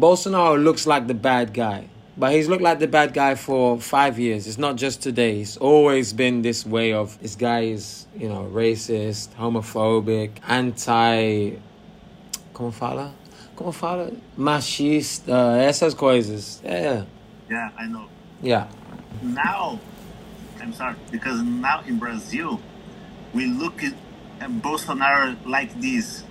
Bolsonaro 0.00 0.62
looks 0.62 0.86
like 0.86 1.06
the 1.06 1.14
bad 1.14 1.52
guy. 1.52 1.88
But 2.16 2.32
he's 2.32 2.48
looked 2.48 2.62
like 2.62 2.78
the 2.78 2.88
bad 2.88 3.12
guy 3.12 3.34
for 3.34 3.78
five 3.78 4.18
years. 4.18 4.46
It's 4.46 4.58
not 4.58 4.76
just 4.76 5.02
today. 5.02 5.40
It's 5.40 5.56
always 5.58 6.12
been 6.12 6.42
this 6.42 6.66
way 6.66 6.92
of 6.92 7.20
this 7.20 7.36
guy 7.36 7.64
is, 7.64 8.06
you 8.16 8.28
know, 8.28 8.50
racist, 8.52 9.28
homophobic, 9.34 10.30
anti. 10.48 11.52
Como 12.54 12.70
fala? 12.70 13.12
Como 13.56 13.72
fala? 13.72 14.10
Machista, 14.38 15.60
essas 15.68 15.94
coisas. 15.94 16.62
Yeah. 16.64 17.04
Yeah, 17.48 17.70
I 17.78 17.86
know. 17.86 18.06
Yeah. 18.42 18.68
Now, 19.22 19.80
I'm 20.60 20.72
sorry, 20.72 20.96
because 21.10 21.42
now 21.42 21.82
in 21.86 21.98
Brazil, 21.98 22.60
we 23.34 23.46
look 23.46 23.82
at 23.82 23.94
Bolsonaro 24.40 25.36
like 25.46 25.78
this, 25.80 26.24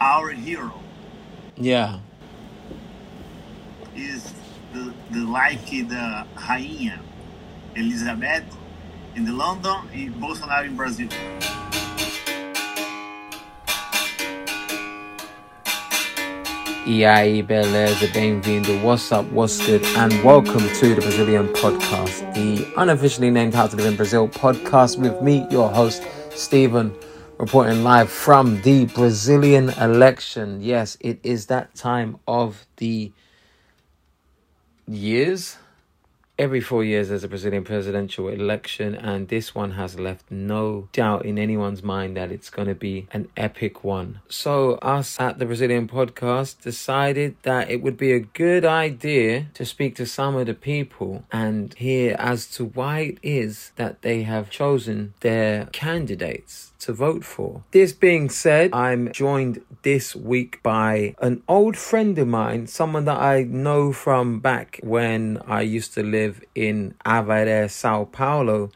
our 0.00 0.30
hero. 0.30 0.80
Yeah. 1.56 2.00
Is 3.96 4.34
the, 4.72 4.92
the 5.12 5.20
like 5.20 5.66
the 5.66 6.26
rainha 6.34 6.98
Elizabeth 7.76 8.44
in 9.14 9.24
the 9.24 9.32
London 9.32 9.88
e 9.94 10.08
Bolsonaro 10.08 10.66
in 10.66 10.74
Brazil. 10.74 11.08
E 16.84 17.04
aí, 17.04 17.40
beleza, 17.40 18.08
bem-vindo, 18.08 18.82
what's 18.82 19.12
up, 19.12 19.24
what's 19.30 19.64
good, 19.64 19.84
and 19.96 20.12
welcome 20.24 20.68
to 20.80 20.94
the 20.94 21.00
Brazilian 21.00 21.46
Podcast, 21.54 22.34
the 22.34 22.66
unofficially 22.76 23.30
named 23.30 23.54
How 23.54 23.68
to 23.68 23.76
Live 23.76 23.86
in 23.86 23.96
Brazil 23.96 24.28
podcast 24.28 24.98
with 24.98 25.22
me, 25.22 25.46
your 25.50 25.70
host, 25.70 26.02
Stephen, 26.34 26.92
reporting 27.38 27.84
live 27.84 28.10
from 28.10 28.60
the 28.62 28.86
Brazilian 28.86 29.70
election. 29.80 30.60
Yes, 30.60 30.98
it 31.00 31.20
is 31.22 31.46
that 31.46 31.74
time 31.76 32.18
of 32.26 32.66
the 32.78 33.12
years 34.86 35.58
every 36.38 36.60
four 36.60 36.82
years 36.82 37.08
there's 37.08 37.24
a 37.24 37.28
Brazilian 37.28 37.64
presidential 37.64 38.28
election, 38.28 38.94
and 38.94 39.28
this 39.28 39.54
one 39.54 39.72
has 39.72 39.98
left 39.98 40.30
no 40.30 40.88
doubt 40.92 41.24
in 41.24 41.38
anyone's 41.38 41.82
mind 41.82 42.16
that 42.16 42.32
it's 42.32 42.50
going 42.50 42.68
to 42.68 42.74
be 42.74 43.06
an 43.12 43.28
epic 43.36 43.84
one. 43.84 44.20
So, 44.28 44.74
us 44.76 45.20
at 45.20 45.38
the 45.38 45.46
Brazilian 45.46 45.86
podcast 45.88 46.60
decided 46.62 47.36
that 47.42 47.70
it 47.70 47.82
would 47.82 47.96
be 47.96 48.12
a 48.12 48.20
good 48.20 48.64
idea 48.64 49.46
to 49.54 49.64
speak 49.64 49.94
to 49.96 50.06
some 50.06 50.36
of 50.36 50.46
the 50.46 50.54
people 50.54 51.24
and 51.30 51.74
hear 51.74 52.16
as 52.18 52.46
to 52.52 52.64
why 52.64 53.00
it 53.00 53.18
is 53.22 53.72
that 53.76 54.02
they 54.02 54.22
have 54.22 54.50
chosen 54.50 55.14
their 55.20 55.66
candidates 55.66 56.72
to 56.84 56.92
vote 56.92 57.24
for. 57.24 57.62
This 57.70 57.92
being 57.92 58.28
said, 58.28 58.72
I'm 58.72 59.12
joined 59.12 59.60
this 59.82 60.14
week 60.14 60.62
by 60.62 61.14
an 61.20 61.42
old 61.48 61.76
friend 61.76 62.18
of 62.18 62.28
mine, 62.28 62.66
someone 62.66 63.04
that 63.06 63.18
I 63.18 63.42
know 63.44 63.92
from 63.92 64.40
back 64.40 64.80
when 64.82 65.40
I 65.46 65.62
used 65.62 65.94
to 65.94 66.02
live 66.02 66.42
in 66.54 66.94
Avaré, 67.04 67.70
Sao 67.70 68.04
Paulo 68.04 68.70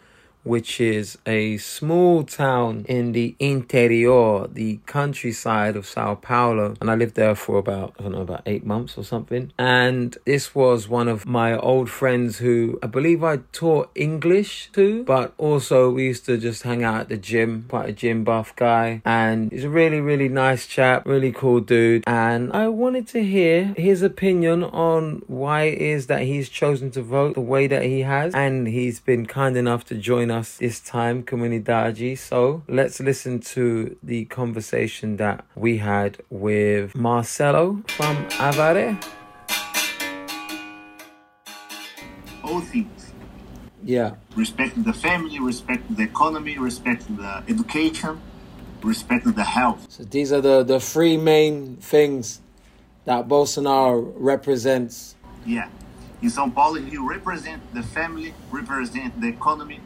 which 0.49 0.81
is 0.81 1.19
a 1.27 1.59
small 1.59 2.25
town 2.25 2.85
in 2.89 3.13
the 3.13 3.37
interior, 3.39 4.47
the 4.49 4.81
countryside 4.87 5.77
of 5.77 5.87
Sao 5.87 6.15
Paulo. 6.15 6.75
And 6.81 6.91
I 6.91 6.95
lived 6.95 7.15
there 7.15 7.35
for 7.35 7.59
about, 7.59 7.95
I 7.99 8.03
don't 8.03 8.13
know, 8.13 8.23
about 8.23 8.43
eight 8.47 8.65
months 8.65 8.97
or 8.97 9.05
something. 9.05 9.53
And 9.59 10.17
this 10.25 10.55
was 10.55 10.89
one 10.89 11.07
of 11.07 11.27
my 11.27 11.57
old 11.57 11.91
friends 11.91 12.39
who 12.39 12.79
I 12.83 12.87
believe 12.87 13.23
I 13.23 13.39
taught 13.53 13.91
English 13.95 14.71
to, 14.73 15.05
but 15.05 15.35
also 15.37 15.91
we 15.91 16.05
used 16.07 16.25
to 16.27 16.39
just 16.39 16.62
hang 16.62 16.83
out 16.83 17.03
at 17.03 17.09
the 17.11 17.19
gym, 17.19 17.67
quite 17.69 17.91
a 17.91 17.93
gym 17.93 18.25
buff 18.25 18.57
guy. 18.57 19.03
And 19.05 19.53
he's 19.53 19.65
a 19.65 19.69
really, 19.69 20.01
really 20.01 20.31
nice 20.31 20.67
chap, 20.67 21.07
really 21.07 21.33
cool 21.33 21.61
dude. 21.61 22.05
And 22.07 22.53
I 22.53 22.69
wanted 22.69 23.07
to 23.09 23.23
hear 23.23 23.75
his 23.77 24.01
opinion 24.01 24.65
on 24.65 25.23
why 25.27 25.65
it 25.65 25.79
is 25.79 26.07
that 26.07 26.23
he's 26.23 26.49
chosen 26.49 26.91
to 26.93 27.03
vote 27.03 27.35
the 27.35 27.43
way 27.43 27.67
that 27.67 27.83
he 27.83 28.01
has. 28.01 28.35
And 28.35 28.67
he's 28.67 28.99
been 29.01 29.27
kind 29.27 29.55
enough 29.57 29.85
to 29.87 29.95
join 29.95 30.31
us 30.31 30.38
us 30.39 30.56
this 30.56 30.81
time, 30.81 31.22
Comunidade. 31.25 32.17
So 32.17 32.62
let's 32.69 33.00
listen 33.00 33.41
to 33.54 33.97
the 34.03 34.25
conversation 34.26 35.16
that 35.16 35.44
we 35.54 35.78
had 35.78 36.19
with 36.31 36.94
Marcelo 36.94 37.82
from 37.88 38.15
Avaré. 38.48 38.97
All 42.44 42.60
things. 42.60 43.12
Yeah. 43.82 44.15
Respect 44.37 44.82
the 44.84 44.93
family, 44.93 45.38
respect 45.41 45.84
the 45.97 46.04
economy, 46.04 46.56
respect 46.59 47.04
the 47.16 47.43
education, 47.48 48.21
respect 48.82 49.25
the 49.34 49.44
health. 49.44 49.87
So 49.91 50.04
these 50.04 50.32
are 50.32 50.41
the, 50.41 50.62
the 50.62 50.81
three 50.81 51.16
main 51.16 51.77
things 51.77 52.41
that 53.04 53.27
Bolsonaro 53.28 54.12
represents. 54.16 55.16
Yeah. 55.44 55.69
In 56.21 56.31
São 56.31 56.53
Paulo, 56.53 56.81
he 56.81 56.98
represents 56.98 57.65
the 57.72 57.82
family, 57.82 58.34
represent 58.50 59.21
the 59.21 59.28
economy, 59.28 59.81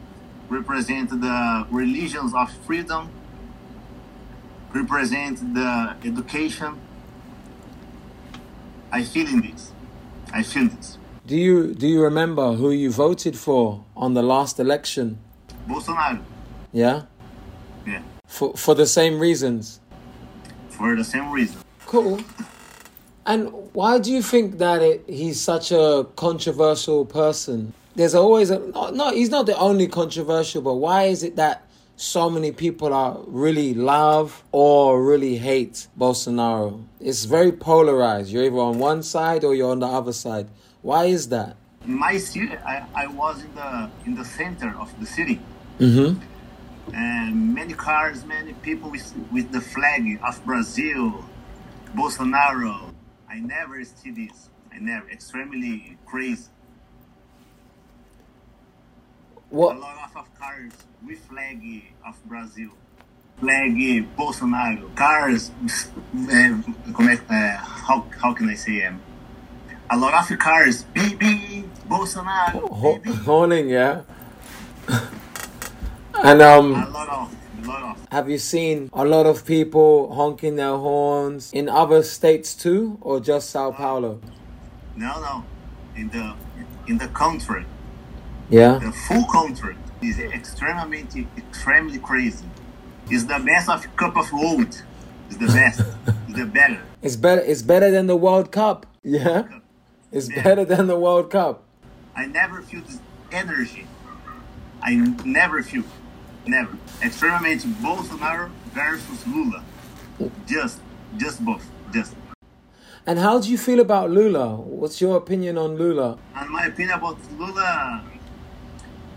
represent 0.53 1.09
the 1.09 1.67
religions 1.71 2.33
of 2.33 2.51
freedom, 2.65 3.09
represent 4.73 5.53
the 5.53 5.95
education. 6.03 6.79
I 8.91 9.03
feel 9.03 9.27
in 9.27 9.41
this. 9.41 9.71
I 10.31 10.43
feel 10.43 10.67
this. 10.69 10.97
Do 11.25 11.35
you 11.35 11.73
do 11.73 11.87
you 11.87 12.01
remember 12.01 12.53
who 12.53 12.71
you 12.71 12.91
voted 12.91 13.37
for 13.37 13.83
on 13.95 14.13
the 14.13 14.21
last 14.21 14.59
election? 14.59 15.19
Bolsonaro. 15.67 16.21
Yeah. 16.71 17.03
Yeah. 17.87 18.01
For 18.27 18.53
for 18.55 18.75
the 18.75 18.85
same 18.85 19.19
reasons. 19.19 19.79
For 20.69 20.95
the 20.95 21.03
same 21.03 21.31
reason. 21.31 21.57
Cool. 21.85 22.19
And 23.25 23.53
why 23.73 23.99
do 23.99 24.11
you 24.11 24.21
think 24.21 24.57
that 24.57 24.81
it, 24.81 25.05
he's 25.07 25.39
such 25.39 25.71
a 25.71 26.05
controversial 26.17 27.05
person? 27.05 27.73
There's 27.95 28.15
always 28.15 28.49
a 28.49 28.59
no 28.91 29.11
he's 29.11 29.29
not 29.29 29.45
the 29.45 29.57
only 29.57 29.87
controversial 29.87 30.61
but 30.61 30.75
why 30.75 31.03
is 31.03 31.23
it 31.23 31.35
that 31.35 31.67
so 31.95 32.29
many 32.29 32.51
people 32.51 32.91
are 32.93 33.19
really 33.27 33.73
love 33.73 34.43
or 34.51 35.03
really 35.03 35.37
hate 35.37 35.87
Bolsonaro? 35.97 36.83
It's 36.99 37.25
very 37.25 37.51
polarized. 37.51 38.31
You're 38.31 38.45
either 38.45 38.57
on 38.57 38.79
one 38.79 39.03
side 39.03 39.43
or 39.43 39.53
you're 39.53 39.69
on 39.69 39.79
the 39.79 39.85
other 39.85 40.11
side. 40.11 40.47
Why 40.81 41.05
is 41.05 41.29
that? 41.29 41.55
In 41.85 41.93
my 41.99 42.17
city 42.17 42.49
I, 42.65 42.85
I 42.95 43.07
was 43.07 43.43
in 43.43 43.53
the 43.55 43.89
in 44.05 44.15
the 44.15 44.25
center 44.25 44.75
of 44.79 44.89
the 44.99 45.05
city. 45.05 45.39
Mm-hmm. 45.79 46.21
and 46.93 47.55
many 47.55 47.73
cars 47.73 48.23
many 48.25 48.53
people 48.53 48.91
with, 48.91 49.11
with 49.31 49.51
the 49.51 49.61
flag 49.61 50.19
of 50.23 50.43
Brazil 50.45 51.25
Bolsonaro. 51.95 52.93
I 53.29 53.39
never 53.39 53.83
see 53.83 54.11
this. 54.11 54.49
I 54.71 54.77
never 54.79 55.09
extremely 55.09 55.97
crazy 56.05 56.49
what? 59.53 59.75
A 59.75 59.79
lot 59.79 60.11
of 60.15 60.39
cars 60.39 60.71
with 61.05 61.19
flag 61.25 61.83
of 62.05 62.15
Brazil. 62.25 62.69
Flag 63.39 63.75
Bolsonaro. 64.17 64.95
Cars, 64.95 65.51
uh, 67.29 67.57
how, 67.57 68.05
how 68.19 68.33
can 68.33 68.49
I 68.49 68.55
say? 68.55 68.83
Um, 68.85 68.99
a 69.91 69.97
lot 69.97 70.31
of 70.31 70.39
cars, 70.39 70.85
baby, 70.85 71.65
Bolsonaro. 71.87 72.67
Ho- 72.71 73.59
yeah. 73.67 74.01
and 76.23 76.41
um. 76.41 76.73
A 76.73 76.89
lot 76.89 77.09
of. 77.09 77.37
Have 78.11 78.29
you 78.29 78.37
seen 78.37 78.89
a 78.93 79.05
lot 79.05 79.25
of 79.25 79.45
people 79.45 80.13
honking 80.13 80.55
their 80.55 80.77
horns 80.77 81.51
in 81.53 81.69
other 81.69 82.03
states 82.03 82.53
too, 82.55 82.97
or 83.01 83.19
just 83.19 83.49
Sao 83.49 83.71
Paulo? 83.71 84.19
No, 84.95 85.19
no, 85.21 85.45
in 85.95 86.09
the 86.09 86.35
in 86.87 86.97
the 86.97 87.07
country. 87.07 87.65
Yeah. 88.49 88.79
The 88.79 88.91
full 88.91 89.25
country 89.25 89.75
is 90.01 90.19
extremely, 90.19 91.05
extremely 91.37 91.99
crazy. 91.99 92.45
It's 93.09 93.23
the 93.25 93.39
best 93.39 93.69
of 93.69 93.95
Cup 93.95 94.15
of 94.17 94.31
World. 94.31 94.81
It's 95.29 95.37
the 95.37 95.47
best. 95.47 95.79
it's 96.27 96.37
the 96.37 96.45
better. 96.45 96.81
It's 97.01 97.15
better. 97.15 97.41
It's 97.41 97.61
better 97.61 97.91
than 97.91 98.07
the 98.07 98.15
World 98.15 98.51
Cup. 98.51 98.85
Yeah. 99.03 99.47
It's 100.11 100.29
yeah. 100.29 100.43
better 100.43 100.65
than 100.65 100.87
the 100.87 100.97
World 100.97 101.31
Cup. 101.31 101.63
I 102.15 102.25
never 102.27 102.61
feel 102.61 102.81
this 102.81 102.99
energy. 103.31 103.87
I 104.81 104.95
never 105.25 105.63
feel. 105.63 105.83
Never. 106.45 106.77
Experiment 107.01 107.61
Bolsonaro 107.81 108.51
versus 108.73 109.25
Lula. 109.27 109.63
Just, 110.45 110.79
just 111.17 111.43
both. 111.43 111.65
Just. 111.91 112.13
And 113.05 113.19
how 113.19 113.39
do 113.39 113.49
you 113.49 113.57
feel 113.57 113.79
about 113.79 114.11
Lula? 114.11 114.55
What's 114.55 115.01
your 115.01 115.17
opinion 115.17 115.57
on 115.57 115.77
Lula? 115.77 116.17
And 116.35 116.49
my 116.49 116.67
opinion 116.67 116.97
about 116.97 117.17
Lula, 117.37 118.03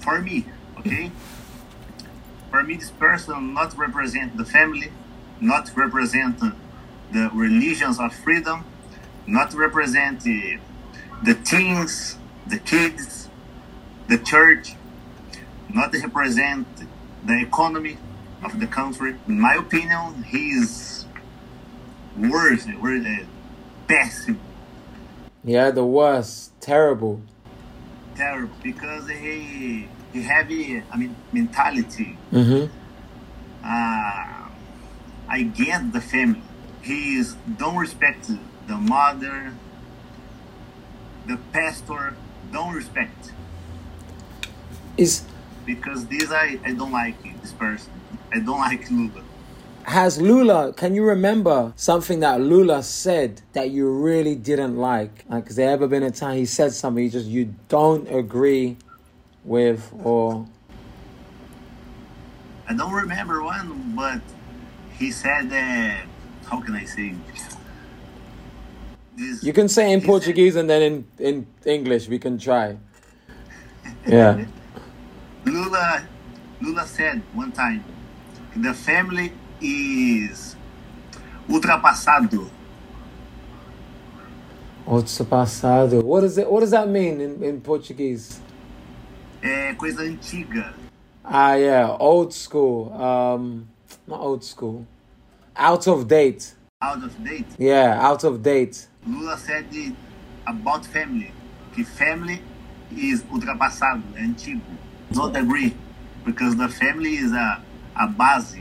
for 0.06 0.22
me, 0.22 0.46
okay? 0.78 1.10
For 2.52 2.62
me, 2.62 2.76
this 2.76 2.92
person 2.92 3.52
not 3.52 3.76
represent 3.76 4.36
the 4.36 4.44
family, 4.44 4.92
not 5.40 5.76
represent 5.76 6.38
the 7.12 7.28
religions 7.34 7.98
of 7.98 8.14
freedom, 8.14 8.64
not 9.26 9.52
represent 9.52 10.20
the, 10.20 10.58
the 11.24 11.34
teens, 11.34 12.18
the 12.46 12.58
kids, 12.58 13.28
the 14.06 14.18
church, 14.18 14.76
not 15.74 15.92
represent 15.92 16.68
the 17.24 17.42
economy 17.42 17.98
of 18.44 18.60
the 18.60 18.68
country. 18.68 19.16
In 19.26 19.40
my 19.40 19.54
opinion, 19.54 20.22
he 20.22 20.50
is 20.50 21.04
worse, 22.16 22.64
worse, 22.80 23.26
best 23.88 24.30
Yeah, 25.42 25.72
the 25.72 25.84
worst. 25.84 26.52
Terrible. 26.60 27.20
Terrible 28.14 28.54
because 28.62 29.08
he 29.10 29.88
he 30.16 30.22
have 30.22 30.50
a, 30.50 30.82
I 30.92 30.96
mean 30.96 31.14
mentality 31.32 32.16
Mm-hmm. 32.32 32.62
uh, 33.64 34.48
against 35.30 35.92
the 35.92 36.00
family. 36.00 36.42
He 36.82 37.16
is 37.16 37.36
don't 37.58 37.76
respect 37.76 38.30
the 38.66 38.76
mother, 38.76 39.52
the 41.26 41.36
pastor. 41.52 42.14
Don't 42.52 42.74
respect 42.74 43.32
Is 44.96 45.24
because 45.64 46.06
this 46.06 46.30
I, 46.30 46.58
I 46.64 46.72
don't 46.72 46.92
like 46.92 47.16
this 47.42 47.52
person. 47.52 47.92
I 48.32 48.38
don't 48.38 48.60
like 48.60 48.88
Lula. 48.90 49.22
has 49.84 50.20
Lula? 50.20 50.72
Can 50.72 50.94
you 50.94 51.04
remember 51.04 51.72
something 51.76 52.20
that 52.20 52.40
Lula 52.40 52.82
said 52.84 53.42
that 53.52 53.70
you 53.70 53.90
really 53.90 54.36
didn't 54.36 54.76
like? 54.76 55.24
Like, 55.28 55.46
has 55.48 55.56
there 55.56 55.70
ever 55.70 55.86
been 55.88 56.04
a 56.04 56.10
time 56.12 56.36
he 56.36 56.46
said 56.46 56.72
something 56.72 57.02
you 57.02 57.10
just 57.10 57.26
you 57.26 57.52
don't 57.68 58.06
agree 58.08 58.76
with, 59.46 59.92
or 60.02 60.46
I 62.68 62.74
don't 62.74 62.92
remember 62.92 63.42
one, 63.42 63.94
but 63.96 64.20
he 64.98 65.10
said 65.10 65.50
that. 65.50 66.06
How 66.46 66.60
can 66.60 66.74
I 66.74 66.84
say? 66.84 67.14
This, 69.16 69.42
you 69.42 69.52
can 69.52 69.68
say 69.68 69.92
in 69.92 70.00
he 70.00 70.04
said- 70.04 70.08
Portuguese 70.08 70.56
and 70.56 70.68
then 70.68 70.82
in 70.82 71.06
in 71.18 71.46
English 71.64 72.08
we 72.08 72.18
can 72.18 72.38
try. 72.38 72.76
Yeah. 74.06 74.44
Lula, 75.44 76.06
Lula 76.60 76.86
said 76.86 77.22
one 77.34 77.50
time, 77.50 77.82
the 78.54 78.72
family 78.72 79.32
is 79.60 80.54
ultrapassado. 81.48 82.48
Ultrapassado. 84.86 85.28
passado? 85.28 86.02
What 86.04 86.22
is 86.24 86.38
it? 86.38 86.50
What 86.50 86.60
does 86.60 86.70
that 86.70 86.88
mean 86.88 87.20
in, 87.20 87.42
in 87.42 87.60
Portuguese? 87.60 88.40
É 89.46 89.74
coisa 89.74 90.02
antiga. 90.02 90.74
Ah, 91.22 91.54
yeah, 91.54 91.96
old 92.00 92.34
school. 92.34 92.92
Um, 92.94 93.62
not 94.06 94.20
old 94.20 94.44
school. 94.44 94.84
Out 95.54 95.86
of 95.88 96.04
date. 96.06 96.54
Out 96.82 97.04
of 97.04 97.14
date. 97.22 97.46
Yeah, 97.58 97.96
out 98.00 98.24
of 98.24 98.38
date. 98.42 98.88
Lula 99.06 99.36
said 99.38 99.66
it 99.72 99.94
about 100.46 100.84
family. 100.84 101.32
Que 101.74 101.84
family 101.84 102.42
is 102.96 103.24
ultrapassado, 103.30 104.02
é 104.16 104.22
antigo. 104.22 104.62
Don't 105.12 105.36
agree. 105.36 105.76
Because 106.24 106.56
the 106.56 106.68
family 106.68 107.14
is 107.16 107.32
a, 107.32 107.62
a 107.94 108.06
base. 108.08 108.58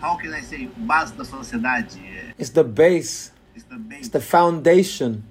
How 0.00 0.16
can 0.16 0.34
I 0.34 0.40
say? 0.42 0.68
Base 0.76 1.12
da 1.12 1.24
sociedade. 1.24 2.00
É, 2.00 2.34
It's 2.38 2.50
the 2.50 2.64
base. 2.64 3.30
It's 3.54 3.64
the 3.68 3.78
base. 3.78 4.00
It's 4.00 4.08
the 4.10 4.20
foundation. 4.20 5.22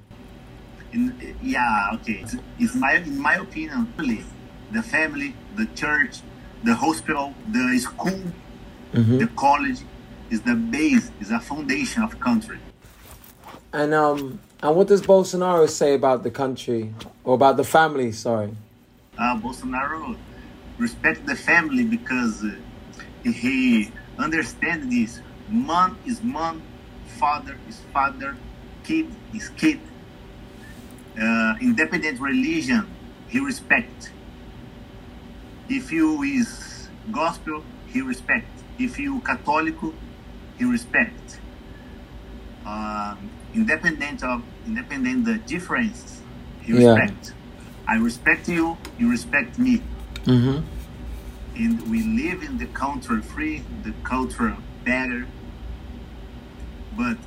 In, 0.94 1.36
yeah, 1.44 1.90
okay. 1.94 2.20
It's, 2.24 2.36
it's 2.60 2.76
my, 2.76 2.94
in 2.94 3.20
my 3.20 3.36
opinion, 3.36 3.94
really, 3.98 4.24
the 4.72 4.82
family, 4.82 5.36
the 5.56 5.66
church, 5.76 6.20
the 6.64 6.76
hospital, 6.76 7.34
the 7.52 7.78
school, 7.80 8.32
Mhm. 8.94 9.20
the 9.20 9.28
college 9.36 9.80
is 10.30 10.42
the 10.42 10.56
base, 10.56 11.12
is 11.20 11.32
a 11.32 11.40
foundation 11.40 12.04
of 12.04 12.20
country. 12.20 12.60
And 13.74 13.94
um, 13.94 14.40
and 14.64 14.76
what 14.76 14.88
does 14.88 15.02
Bolsonaro 15.02 15.70
say 15.70 15.94
about 15.94 16.24
the 16.24 16.32
country 16.32 16.94
or 17.24 17.36
about 17.36 17.58
the 17.58 17.64
family? 17.64 18.12
Sorry. 18.12 18.56
Uh, 19.18 19.38
Bolsonaro 19.40 20.16
respect 20.78 21.26
the 21.26 21.36
family 21.36 21.84
because 21.84 22.44
uh, 22.44 22.56
he 23.24 23.92
understands 24.18 24.88
this. 24.90 25.20
Mom 25.50 25.98
is 26.06 26.24
mom, 26.24 26.62
father 27.20 27.58
is 27.68 27.80
father, 27.94 28.36
kid 28.84 29.08
is 29.34 29.50
kid. 29.50 29.80
Uh, 31.20 31.56
independent 31.62 32.20
religion, 32.20 32.88
he 33.28 33.40
respect. 33.40 34.14
If 35.70 35.92
you 35.92 36.22
is 36.24 36.90
gospel, 37.12 37.66
he 37.86 38.02
respect. 38.02 38.64
If 38.78 39.00
you 39.00 39.22
católico, 39.22 39.94
he 40.58 40.66
respect. 40.66 41.42
Um, 42.66 43.32
independent 43.54 44.24
of 44.24 44.44
independent 44.66 45.26
the 45.26 45.38
difference, 45.40 46.22
he 46.60 46.74
Yeah. 46.74 46.96
respect. 46.98 47.34
I 47.88 47.96
respect 47.96 48.50
you, 48.50 48.78
you 48.98 49.10
respect 49.10 49.58
me 49.58 49.82
Mm-hmm. 50.26 50.60
and 51.56 51.90
we 51.90 52.04
live 52.04 52.44
in 52.44 52.58
the 52.58 52.68
country 52.68 53.22
free, 53.22 53.66
the 53.84 53.94
culture 54.04 54.58
better. 54.84 55.28
But 56.92 57.18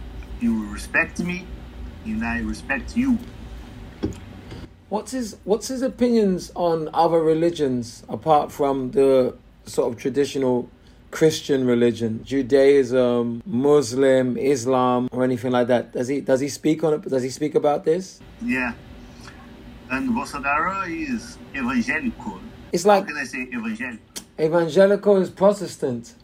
you 0.40 0.70
respect 0.72 1.18
me, 1.20 1.46
and 2.04 2.24
I 2.24 2.40
respect 2.40 2.96
you. 2.96 3.18
What's 4.90 5.12
his 5.12 5.36
What's 5.44 5.68
his 5.68 5.82
opinions 5.82 6.50
on 6.54 6.90
other 6.92 7.20
religions 7.22 8.02
apart 8.08 8.50
from 8.52 8.90
the 8.90 9.36
sort 9.64 9.92
of 9.92 9.98
traditional 9.98 10.68
Christian 11.12 11.64
religion, 11.66 12.22
Judaism, 12.24 13.42
Muslim, 13.46 14.36
Islam, 14.36 15.08
or 15.12 15.24
anything 15.24 15.52
like 15.52 15.68
that? 15.68 15.92
Does 15.92 16.08
he 16.08 16.20
Does 16.20 16.40
he 16.40 16.48
speak 16.48 16.82
on 16.84 16.94
it? 16.94 17.02
Does 17.02 17.22
he 17.22 17.30
speak 17.30 17.54
about 17.54 17.84
this? 17.84 18.20
Yeah. 18.44 18.72
And 19.90 20.10
Bolsonaro 20.10 20.86
is 20.88 21.38
evangelical. 21.54 22.40
It's 22.72 22.84
like 22.84 23.02
How 23.04 23.08
can 23.08 23.16
I 23.16 23.24
say 23.24 23.42
evangelical? 23.42 23.98
evangelical 24.38 25.16
is 25.16 25.30
Protestant. 25.30 26.14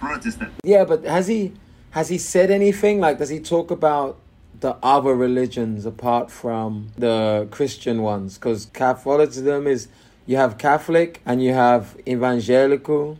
Protestant. 0.00 0.52
Yeah, 0.64 0.84
but 0.84 1.04
has 1.04 1.28
he 1.28 1.52
has 1.90 2.08
he 2.08 2.18
said 2.18 2.50
anything? 2.50 3.00
Like, 3.00 3.18
does 3.18 3.28
he 3.28 3.40
talk 3.40 3.70
about 3.70 4.19
the 4.60 4.76
other 4.82 5.14
religions 5.14 5.86
apart 5.86 6.30
from 6.30 6.88
the 6.96 7.48
Christian 7.50 8.02
ones? 8.02 8.38
Because 8.38 8.66
Catholicism 8.72 9.66
is 9.66 9.88
you 10.26 10.36
have 10.36 10.58
Catholic 10.58 11.20
and 11.26 11.42
you 11.42 11.52
have 11.54 11.96
evangelical. 12.06 13.18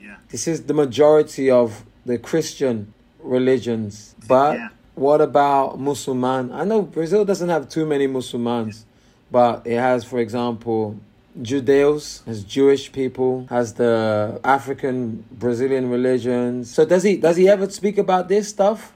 Yeah. 0.00 0.16
This 0.30 0.46
is 0.46 0.64
the 0.64 0.74
majority 0.74 1.50
of 1.50 1.84
the 2.04 2.18
Christian 2.18 2.92
religions. 3.22 4.14
But 4.28 4.56
Yeah. 4.56 4.68
what 4.94 5.20
about 5.20 5.78
Musulman? 5.80 6.52
I 6.52 6.64
know 6.64 6.82
Brazil 6.82 7.24
doesn't 7.24 7.48
have 7.48 7.68
too 7.68 7.86
many 7.86 8.06
Musulmans, 8.06 8.84
but 9.30 9.62
it 9.66 9.78
has, 9.78 10.04
for 10.04 10.18
example, 10.18 10.96
Judeos, 11.42 12.24
has 12.24 12.42
Jewish 12.44 12.92
people, 12.92 13.46
has 13.50 13.74
the 13.74 14.40
African 14.42 15.24
Brazilian 15.30 15.90
religions. 15.90 16.70
So 16.70 16.84
does 16.84 17.02
he 17.02 17.16
does 17.16 17.36
he 17.36 17.48
ever 17.48 17.68
speak 17.68 17.98
about 17.98 18.28
this 18.28 18.48
stuff? 18.48 18.92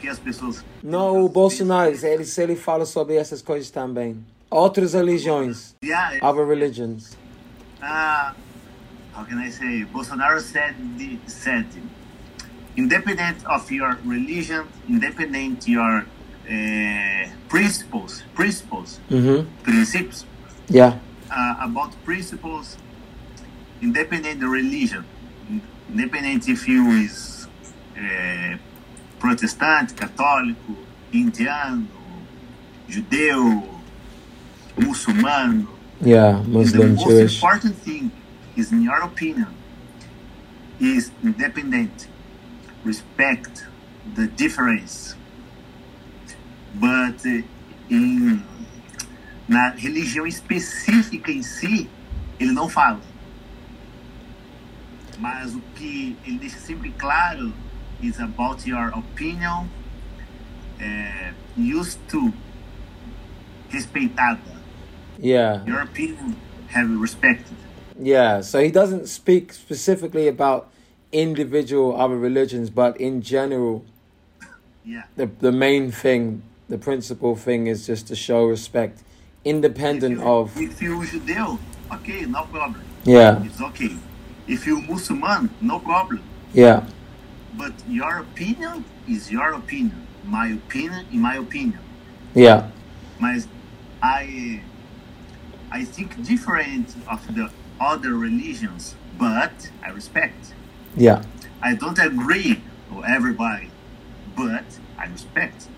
Que, 0.00 0.08
as 0.08 0.18
pessoas. 0.18 0.64
Não, 0.82 1.24
o 1.24 1.28
Bolsonaro, 1.28 1.90
ele, 1.90 2.24
se 2.24 2.42
ele 2.42 2.56
fala 2.56 2.86
sobre 2.86 3.16
essas 3.16 3.42
coisas 3.42 3.70
também. 3.70 4.16
Outras 4.50 4.94
religiões, 4.94 5.74
Yeah. 5.84 6.18
other 6.22 6.46
religions. 6.46 7.16
uh, 7.82 8.32
how 9.14 9.24
can 9.24 9.38
I 9.38 9.50
say? 9.50 9.84
Bolsonaro 9.92 10.40
said 10.40 10.74
said, 11.26 11.66
independent 12.76 13.44
of 13.46 13.70
your 13.72 13.96
religion, 14.06 14.64
independent 14.88 15.68
your 15.68 16.04
uh, 16.48 17.28
principles, 17.48 18.22
principles, 18.34 18.98
Mm-hmm. 19.10 19.46
principles 19.62 20.24
Yeah. 20.68 20.98
uh, 21.30 21.56
about 21.60 21.94
principles, 22.04 22.76
independent 23.82 24.40
the 24.40 24.48
religion, 24.48 25.04
independent 25.90 26.48
if 26.48 26.66
you 26.66 26.90
is 27.04 27.46
uh, 27.96 28.56
Protestant, 29.20 29.92
católico, 29.94 30.76
indiano, 31.12 31.86
judeu, 32.88 33.82
muçulmano. 34.76 35.68
Yeah, 36.00 36.40
the 36.42 36.48
Muslim, 36.48 36.94
most 36.94 37.06
Jewish. 37.06 37.36
important 37.36 37.76
thing 37.76 38.10
is, 38.56 38.72
in 38.72 38.82
your 38.82 39.02
opinion, 39.02 39.54
is 40.80 41.12
independent, 41.22 42.08
respect 42.82 43.66
the 44.14 44.26
difference. 44.26 45.14
But 46.74 47.20
eh, 47.26 47.44
em, 47.90 48.42
na 49.46 49.68
religião 49.76 50.26
específica 50.26 51.30
em 51.30 51.42
si, 51.42 51.90
ele 52.38 52.52
não 52.52 52.70
fala. 52.70 53.02
Mas 55.18 55.54
o 55.54 55.60
que 55.74 56.16
ele 56.24 56.38
deixa 56.38 56.58
sempre 56.58 56.90
claro 56.96 57.52
is 58.02 58.18
about 58.20 58.66
your 58.66 58.88
opinion, 58.88 59.68
eh, 60.80 61.32
used 61.56 61.98
to 62.08 62.32
respeitada. 63.70 64.38
Yeah. 65.18 65.64
Your 65.66 65.80
opinion 65.80 66.36
have 66.68 66.90
respected. 67.00 67.56
Yeah, 67.98 68.40
so 68.40 68.62
he 68.62 68.70
doesn't 68.70 69.08
speak 69.08 69.52
specifically 69.52 70.26
about 70.28 70.70
individual 71.12 72.00
other 72.00 72.16
religions, 72.16 72.70
but 72.70 72.96
in 73.00 73.20
general, 73.20 73.84
Yeah. 74.84 75.02
the 75.16 75.26
the 75.40 75.52
main 75.52 75.90
thing, 75.92 76.42
the 76.68 76.78
principal 76.78 77.36
thing 77.36 77.66
is 77.66 77.86
just 77.86 78.06
to 78.08 78.16
show 78.16 78.44
respect, 78.46 79.02
independent 79.44 80.14
if 80.18 80.20
you, 80.24 80.28
of 80.28 80.56
If 80.56 80.82
you 80.82 81.04
judeu, 81.06 81.58
okay, 81.92 82.24
no 82.24 82.44
problem. 82.44 82.80
yeah, 83.04 83.42
It's 83.44 83.60
okay. 83.60 83.94
If 84.46 84.66
you 84.66 84.80
Muslim, 84.80 85.50
no 85.60 85.78
problem. 85.78 86.22
yeah, 86.54 86.84
But 87.56 87.72
your 87.88 88.18
opinion 88.18 88.84
is 89.08 89.30
your 89.30 89.52
opinion. 89.54 90.06
my 90.24 90.48
opinion 90.48 91.06
in 91.12 91.20
my 91.20 91.36
opinion. 91.36 91.80
Yeah. 92.34 92.70
Mas 93.18 93.48
I 94.02 94.62
I 95.70 95.84
think 95.84 96.22
different 96.24 96.94
of 97.08 97.26
the 97.34 97.50
other 97.80 98.14
religions, 98.14 98.94
but 99.18 99.70
I 99.82 99.90
respect. 99.90 100.54
Yeah. 100.96 101.22
I 101.62 101.74
don't 101.74 101.98
agree 101.98 102.62
with 102.90 103.04
everybody, 103.04 103.70
but 104.36 104.64
I 104.98 105.06
respect. 105.06 105.68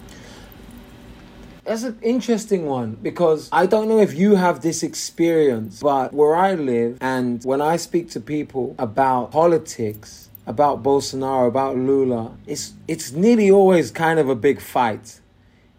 That's 1.64 1.84
an 1.84 1.98
interesting 2.02 2.66
one 2.66 2.96
because 3.00 3.48
I 3.52 3.66
don't 3.66 3.88
know 3.88 4.00
if 4.00 4.14
you 4.14 4.34
have 4.34 4.62
this 4.62 4.82
experience, 4.82 5.80
but 5.80 6.12
where 6.12 6.34
I 6.34 6.54
live 6.54 6.98
and 7.00 7.42
when 7.44 7.60
I 7.60 7.76
speak 7.76 8.10
to 8.10 8.20
people 8.20 8.74
about 8.78 9.30
politics, 9.30 10.28
about 10.46 10.82
Bolsonaro, 10.82 11.48
about 11.48 11.76
Lula, 11.76 12.36
it's 12.46 12.74
it's 12.88 13.12
nearly 13.12 13.50
always 13.50 13.90
kind 13.90 14.18
of 14.18 14.28
a 14.28 14.34
big 14.34 14.60
fight. 14.60 15.20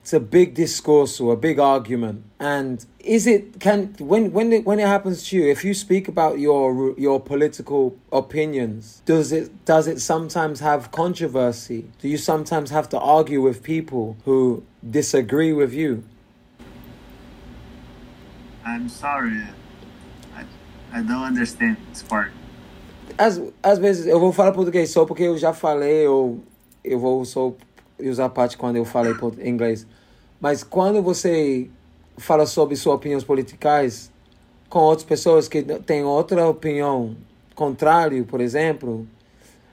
It's 0.02 0.12
a 0.12 0.20
big 0.20 0.54
discourse 0.54 1.22
or 1.22 1.32
a 1.32 1.38
big 1.38 1.60
argument. 1.60 2.26
And 2.38 2.86
is 3.00 3.26
it 3.26 3.62
can 3.62 3.96
when 4.00 4.34
when 4.34 4.52
it 4.52 4.66
when 4.66 4.80
it 4.80 4.88
happens 4.88 5.28
to 5.30 5.38
you, 5.38 5.50
if 5.50 5.64
you 5.64 5.74
speak 5.74 6.08
about 6.08 6.40
your 6.40 6.94
your 6.98 7.22
political 7.22 7.98
opinions, 8.12 9.02
does 9.06 9.32
it 9.32 9.66
does 9.66 9.88
it 9.88 10.02
sometimes 10.02 10.60
have 10.60 10.92
controversy? 10.92 11.90
Do 12.02 12.10
you 12.10 12.18
sometimes 12.18 12.70
have 12.72 12.90
to 12.90 13.00
argue 13.00 13.42
with 13.42 13.64
people 13.64 14.18
who 14.26 14.64
disagree 14.90 15.54
with 15.54 15.74
you? 15.74 16.04
I'm 18.66 18.90
sorry. 18.90 19.42
I, 20.36 20.46
I 20.92 21.02
don't 21.02 21.24
understand 21.24 21.78
this 21.90 22.04
part. 22.04 22.32
Às, 23.18 23.42
às 23.62 23.80
vezes 23.80 24.08
eu 24.08 24.20
vou 24.20 24.32
falar 24.32 24.52
português 24.52 24.90
só 24.90 25.06
porque 25.06 25.24
eu 25.24 25.38
já 25.38 25.54
falei, 25.54 26.08
ou 26.08 26.40
eu 26.84 27.00
vou 27.00 27.24
só 27.26 27.54
usar 28.00 28.26
a 28.26 28.30
parte 28.30 28.58
quando 28.58 28.76
eu 28.76 28.86
falei 28.86 29.14
inglês. 29.44 29.86
Mas 30.40 30.64
quando 30.64 31.02
você 31.02 31.70
fala 32.18 32.46
sobre 32.46 32.76
suas 32.76 32.96
opiniões 32.96 33.24
políticas 33.24 34.12
com 34.70 34.80
outras 34.80 35.06
pessoas 35.06 35.48
que 35.48 35.62
têm 35.62 36.04
outra 36.04 36.48
opinião 36.48 37.16
contrário, 37.56 38.26
por 38.26 38.42
exemplo, 38.42 39.08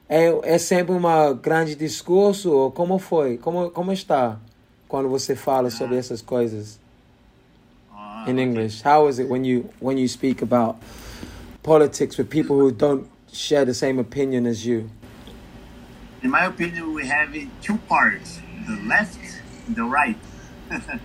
é, 0.09 0.55
é 0.55 0.59
sempre 0.59 0.95
uma 0.95 1.33
grande 1.33 1.75
discurso 1.75 2.53
ou 2.53 2.71
como 2.71 2.99
foi? 2.99 3.39
Como, 3.39 3.71
como 3.71 3.93
está 3.93 4.39
quando 4.89 5.09
você 5.09 5.35
fala 5.35 5.71
sobre 5.71 5.97
essas 5.97 6.21
coisas? 6.21 6.79
Ah, 7.93 8.27
in. 8.29 8.39
English. 8.39 8.83
How 8.85 9.09
is 9.09 9.19
it 9.19 9.31
when 9.31 9.45
you 9.45 9.71
when 9.81 9.99
you 9.99 10.09
speak 10.09 10.43
about 10.43 10.77
politics 11.63 12.19
with 12.19 12.29
people 12.29 12.57
who 12.57 12.71
don't 12.71 13.07
share 13.33 13.65
the 13.65 13.75
same 13.75 13.99
opinion 13.99 14.47
as 14.47 14.67
you? 14.67 14.91
In 16.23 16.31
my 16.31 16.45
opinion, 16.45 16.93
we 16.95 17.07
have 17.07 17.35
two 17.63 17.79
parts: 17.89 18.41
the 18.67 18.77
left, 18.87 19.19
and 19.67 19.77
the 19.77 19.85
right. 19.85 20.17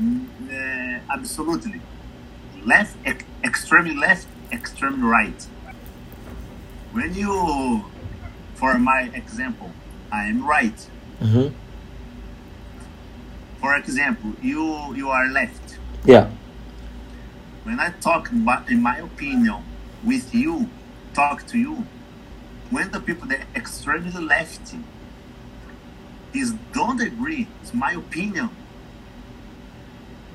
Uh, 0.00 0.98
absolutely, 1.12 1.78
left, 2.64 2.96
ex- 3.04 3.24
extremely 3.44 3.94
left, 3.94 4.26
extreme 4.50 5.04
right. 5.04 5.46
When 6.92 7.14
you, 7.14 7.84
for 8.54 8.78
my 8.78 9.10
example, 9.12 9.70
I 10.10 10.24
am 10.24 10.46
right. 10.46 10.86
Mm-hmm. 11.20 11.54
For 13.60 13.76
example, 13.76 14.32
you 14.42 14.94
you 14.94 15.10
are 15.10 15.28
left. 15.28 15.76
Yeah. 16.06 16.30
When 17.64 17.78
I 17.78 17.90
talk 18.00 18.32
about, 18.32 18.70
in 18.70 18.82
my 18.82 18.96
opinion, 18.98 19.62
with 20.02 20.34
you, 20.34 20.70
talk 21.14 21.46
to 21.48 21.58
you, 21.58 21.86
when 22.70 22.90
the 22.90 23.00
people 23.00 23.28
that 23.28 23.40
extremely 23.54 24.12
left 24.12 24.74
is 26.32 26.52
don't 26.72 27.00
agree, 27.00 27.48
it's 27.62 27.74
my 27.74 27.92
opinion. 27.92 28.50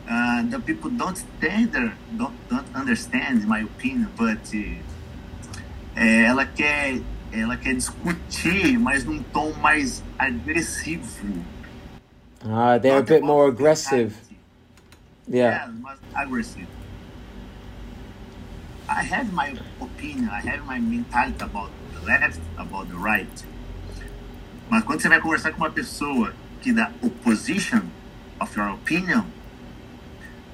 Uh, 0.09 0.43
the 0.43 0.59
people 0.59 0.89
don't 0.89 1.17
stand 1.17 1.71
there, 1.71 1.97
don't, 2.15 2.35
don't 2.49 2.75
understand 2.75 3.47
my 3.47 3.61
opinion, 3.61 4.11
but 4.17 4.53
uh, 4.53 5.99
ela 5.99 6.45
quer 6.45 7.01
ela 7.33 7.57
quer 7.57 7.73
discutir, 7.73 8.77
mas 8.77 9.03
num 9.03 9.23
tom 9.33 9.51
mais 9.61 10.03
agressivo. 10.17 11.43
Ah, 12.45 12.77
they're 12.77 12.99
a 12.99 13.03
bit 13.03 13.23
more 13.23 13.49
aggressive. 13.49 14.15
Yeah. 15.27 15.67
Yeah, 15.67 15.95
aggressive. 16.15 16.67
I 18.87 19.03
have 19.03 19.33
my 19.33 19.55
opinion, 19.81 20.29
I 20.29 20.41
have 20.41 20.65
my 20.65 20.79
mentality 20.79 21.43
about 21.43 21.71
the 21.93 22.05
left, 22.05 22.39
about 22.57 22.89
the 22.89 22.95
right. 22.95 23.45
Mas 24.69 24.83
quando 24.83 25.01
você 25.01 25.09
vai 25.09 25.19
conversar 25.19 25.51
com 25.51 25.57
uma 25.57 25.69
pessoa 25.69 26.33
que 26.61 26.71
dá 26.71 26.91
opposition 27.01 27.81
of 28.39 28.55
your 28.57 28.69
opinion, 28.69 29.25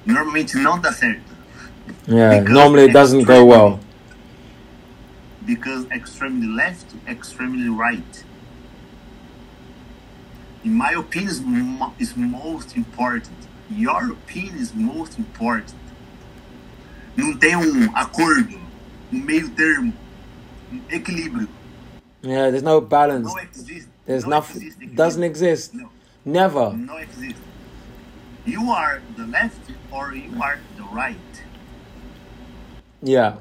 normalmente 0.06 0.56
não 0.56 0.78
dá 0.78 0.92
certo. 0.92 1.32
Yeah. 2.06 2.40
Because 2.40 2.54
Normally 2.54 2.84
it 2.84 2.92
doesn't 2.92 3.24
go 3.24 3.44
well. 3.44 3.80
Because 5.44 5.86
extremely 5.90 6.46
left, 6.46 6.86
extremely 7.06 7.68
right. 7.68 8.24
In 10.64 10.74
my 10.74 10.92
opinion, 10.92 11.30
is, 11.30 12.10
is 12.10 12.16
most 12.16 12.76
important. 12.76 13.36
Your 13.68 14.12
opinion 14.12 14.56
is 14.56 14.72
most 14.74 15.18
important. 15.18 15.74
Não 17.16 17.36
tem 17.36 17.56
um 17.56 17.94
acordo, 17.96 18.58
um 19.12 19.18
meio 19.18 19.48
termo, 19.50 19.92
um 20.72 20.80
equilíbrio. 20.90 21.48
Yeah. 22.24 22.50
There's 22.50 22.62
no 22.62 22.80
balance. 22.80 23.32
There's 24.06 24.22
não 24.24 24.30
nothing. 24.30 24.70
Doesn't 24.94 25.24
exist. 25.24 25.74
No, 25.74 25.90
Never. 26.24 26.72
não 26.72 26.98
existe. 27.00 27.40
You 28.46 28.70
are 28.72 29.00
the 29.16 29.26
left 29.26 29.72
or 29.90 30.14
you 30.14 30.42
are 30.42 30.58
the 30.76 30.84
right. 30.94 31.16
Yeah. 33.02 33.36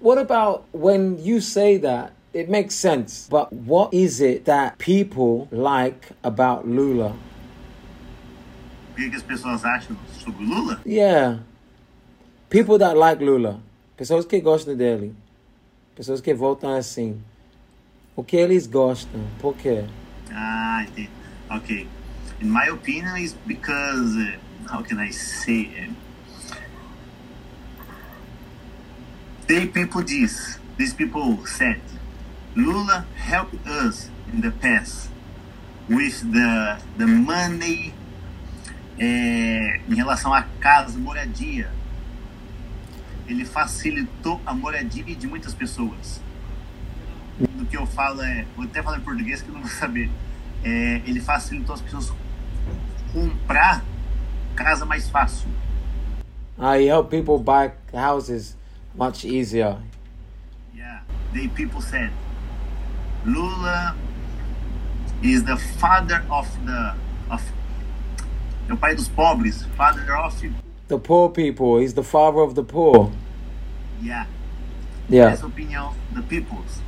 What 0.00 0.18
about 0.18 0.64
when 0.72 1.18
you 1.18 1.40
say 1.40 1.76
that? 1.78 2.12
It 2.34 2.48
makes 2.48 2.74
sense. 2.74 3.26
But 3.30 3.52
what 3.52 3.92
is 3.92 4.20
it 4.20 4.44
that 4.44 4.78
people 4.78 5.48
like 5.50 6.10
about 6.22 6.68
Lula? 6.68 7.14
O 8.92 8.94
que, 8.96 9.08
que 9.08 9.16
as 9.16 9.22
pessoas 9.22 9.64
acham 9.64 9.96
sobre 10.22 10.44
Lula? 10.44 10.80
Yeah. 10.84 11.38
People 12.50 12.78
that 12.78 12.96
like 12.96 13.20
Lula. 13.20 13.60
Pessoas 13.94 14.24
que 14.24 14.40
gostam 14.40 14.74
dele. 14.74 15.14
Pessoas 15.94 16.20
que 16.20 16.32
votam 16.32 16.74
assim. 16.74 17.20
O 18.16 18.24
que 18.24 18.36
eles 18.38 18.66
gostam? 18.66 19.20
Por 19.38 19.54
quê? 19.54 19.84
Ah, 20.32 20.82
entendi. 20.82 21.10
Okay. 21.50 21.86
In 22.40 22.50
my 22.50 22.68
opinion, 22.68 23.16
is 23.18 23.34
because 23.46 24.16
uh, 24.16 24.38
how 24.70 24.82
can 24.82 24.98
I 24.98 25.10
say 25.10 25.68
it? 25.76 25.90
They 29.46 29.66
people 29.66 30.02
this. 30.02 30.58
These 30.78 30.94
people 30.94 31.44
said 31.46 31.80
Lula 32.56 33.06
helped 33.16 33.66
us 33.66 34.10
in 34.32 34.40
the 34.40 34.52
past 34.52 35.10
with 35.88 36.32
the 36.32 36.78
the 36.96 37.06
money 37.06 37.92
eh, 38.98 39.80
em 39.88 39.94
relação 39.94 40.32
à 40.32 40.42
casa, 40.60 40.98
moradia. 40.98 41.77
Ele 43.28 43.44
facilitou 43.44 44.40
a 44.44 44.54
moradia 44.54 45.04
de 45.14 45.26
muitas 45.26 45.54
pessoas. 45.54 46.22
Do 47.38 47.66
que 47.66 47.76
eu 47.76 47.86
falo 47.86 48.22
é, 48.22 48.46
vou 48.56 48.64
até 48.64 48.82
falar 48.82 48.98
em 48.98 49.02
português 49.02 49.42
que 49.42 49.48
eu 49.48 49.54
não 49.54 49.60
vou 49.60 49.70
saber. 49.70 50.10
É, 50.64 51.02
ele 51.06 51.20
facilitou 51.20 51.74
as 51.74 51.80
pessoas 51.80 52.12
comprar 53.12 53.84
casa 54.56 54.84
mais 54.84 55.08
fácil. 55.08 55.48
Uh, 56.58 56.72
he 56.72 56.86
helped 56.86 57.10
people 57.10 57.38
buy 57.38 57.70
houses 57.94 58.56
much 58.96 59.24
easier. 59.24 59.78
Yeah. 60.74 61.02
They 61.32 61.46
people 61.46 61.80
said 61.80 62.10
Lula 63.24 63.94
is 65.22 65.44
the 65.44 65.56
father 65.56 66.24
of 66.30 66.48
the 66.64 66.94
of 67.30 67.42
é 68.68 68.72
o 68.72 68.76
pai 68.76 68.94
dos 68.94 69.08
pobres, 69.08 69.64
father 69.76 70.14
of 70.14 70.36
The 70.88 70.98
poor 70.98 71.28
people. 71.30 71.78
He's 71.78 71.94
the 71.94 72.02
father 72.02 72.40
of 72.40 72.54
the 72.54 72.64
poor. 72.64 73.12
yeah. 74.02 74.26
Yeah. 75.08 75.30
Essa 75.30 75.46
opinião 75.46 75.94
the 76.14 76.22
peoples. 76.22 76.80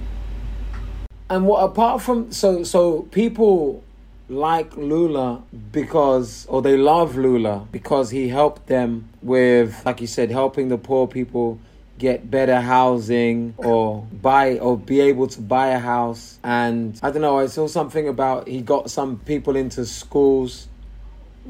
And 1.28 1.46
what 1.46 1.62
apart 1.62 2.02
from 2.02 2.32
so 2.32 2.64
so 2.64 3.02
people 3.12 3.82
like 4.28 4.76
Lula 4.76 5.42
because 5.72 6.46
or 6.48 6.62
they 6.62 6.76
love 6.76 7.16
Lula 7.16 7.66
because 7.72 8.10
he 8.10 8.28
helped 8.28 8.66
them 8.66 9.08
with 9.22 9.84
like 9.84 10.00
you 10.00 10.06
said 10.06 10.30
helping 10.30 10.68
the 10.68 10.78
poor 10.78 11.06
people 11.06 11.58
get 11.98 12.30
better 12.30 12.60
housing 12.60 13.54
or 13.58 14.06
buy 14.22 14.58
or 14.58 14.78
be 14.78 15.00
able 15.00 15.26
to 15.26 15.40
buy 15.40 15.68
a 15.68 15.78
house 15.78 16.38
and 16.44 16.98
I 17.02 17.10
don't 17.10 17.22
know 17.22 17.38
I 17.38 17.46
saw 17.46 17.66
something 17.66 18.08
about 18.08 18.48
he 18.48 18.62
got 18.62 18.90
some 18.90 19.18
people 19.18 19.56
into 19.56 19.84
schools 19.84 20.68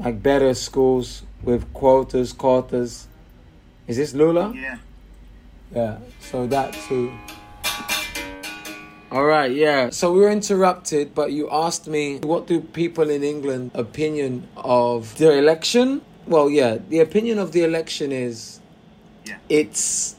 like 0.03 0.21
better 0.21 0.53
schools 0.53 1.23
with 1.43 1.71
quotas 1.73 2.33
quotas 2.33 3.07
is 3.87 3.97
this 3.97 4.13
Lula 4.13 4.53
Yeah. 4.55 4.77
yeah 5.73 5.97
so 6.19 6.47
that 6.47 6.73
too 6.87 7.11
All 9.11 9.25
right, 9.25 9.51
yeah. 9.51 9.89
So 9.89 10.13
we 10.13 10.21
were 10.21 10.31
interrupted, 10.31 11.13
but 11.13 11.33
you 11.33 11.49
asked 11.51 11.85
me 11.85 12.19
what 12.23 12.47
do 12.47 12.61
people 12.61 13.09
in 13.09 13.23
England 13.23 13.71
opinion 13.73 14.47
of 14.55 15.17
the 15.17 15.37
election? 15.37 15.99
Well, 16.27 16.49
yeah, 16.49 16.77
the 16.87 16.99
opinion 17.01 17.37
of 17.37 17.51
the 17.51 17.63
election 17.65 18.13
is 18.13 18.61
Yeah. 19.25 19.35
it's 19.49 20.15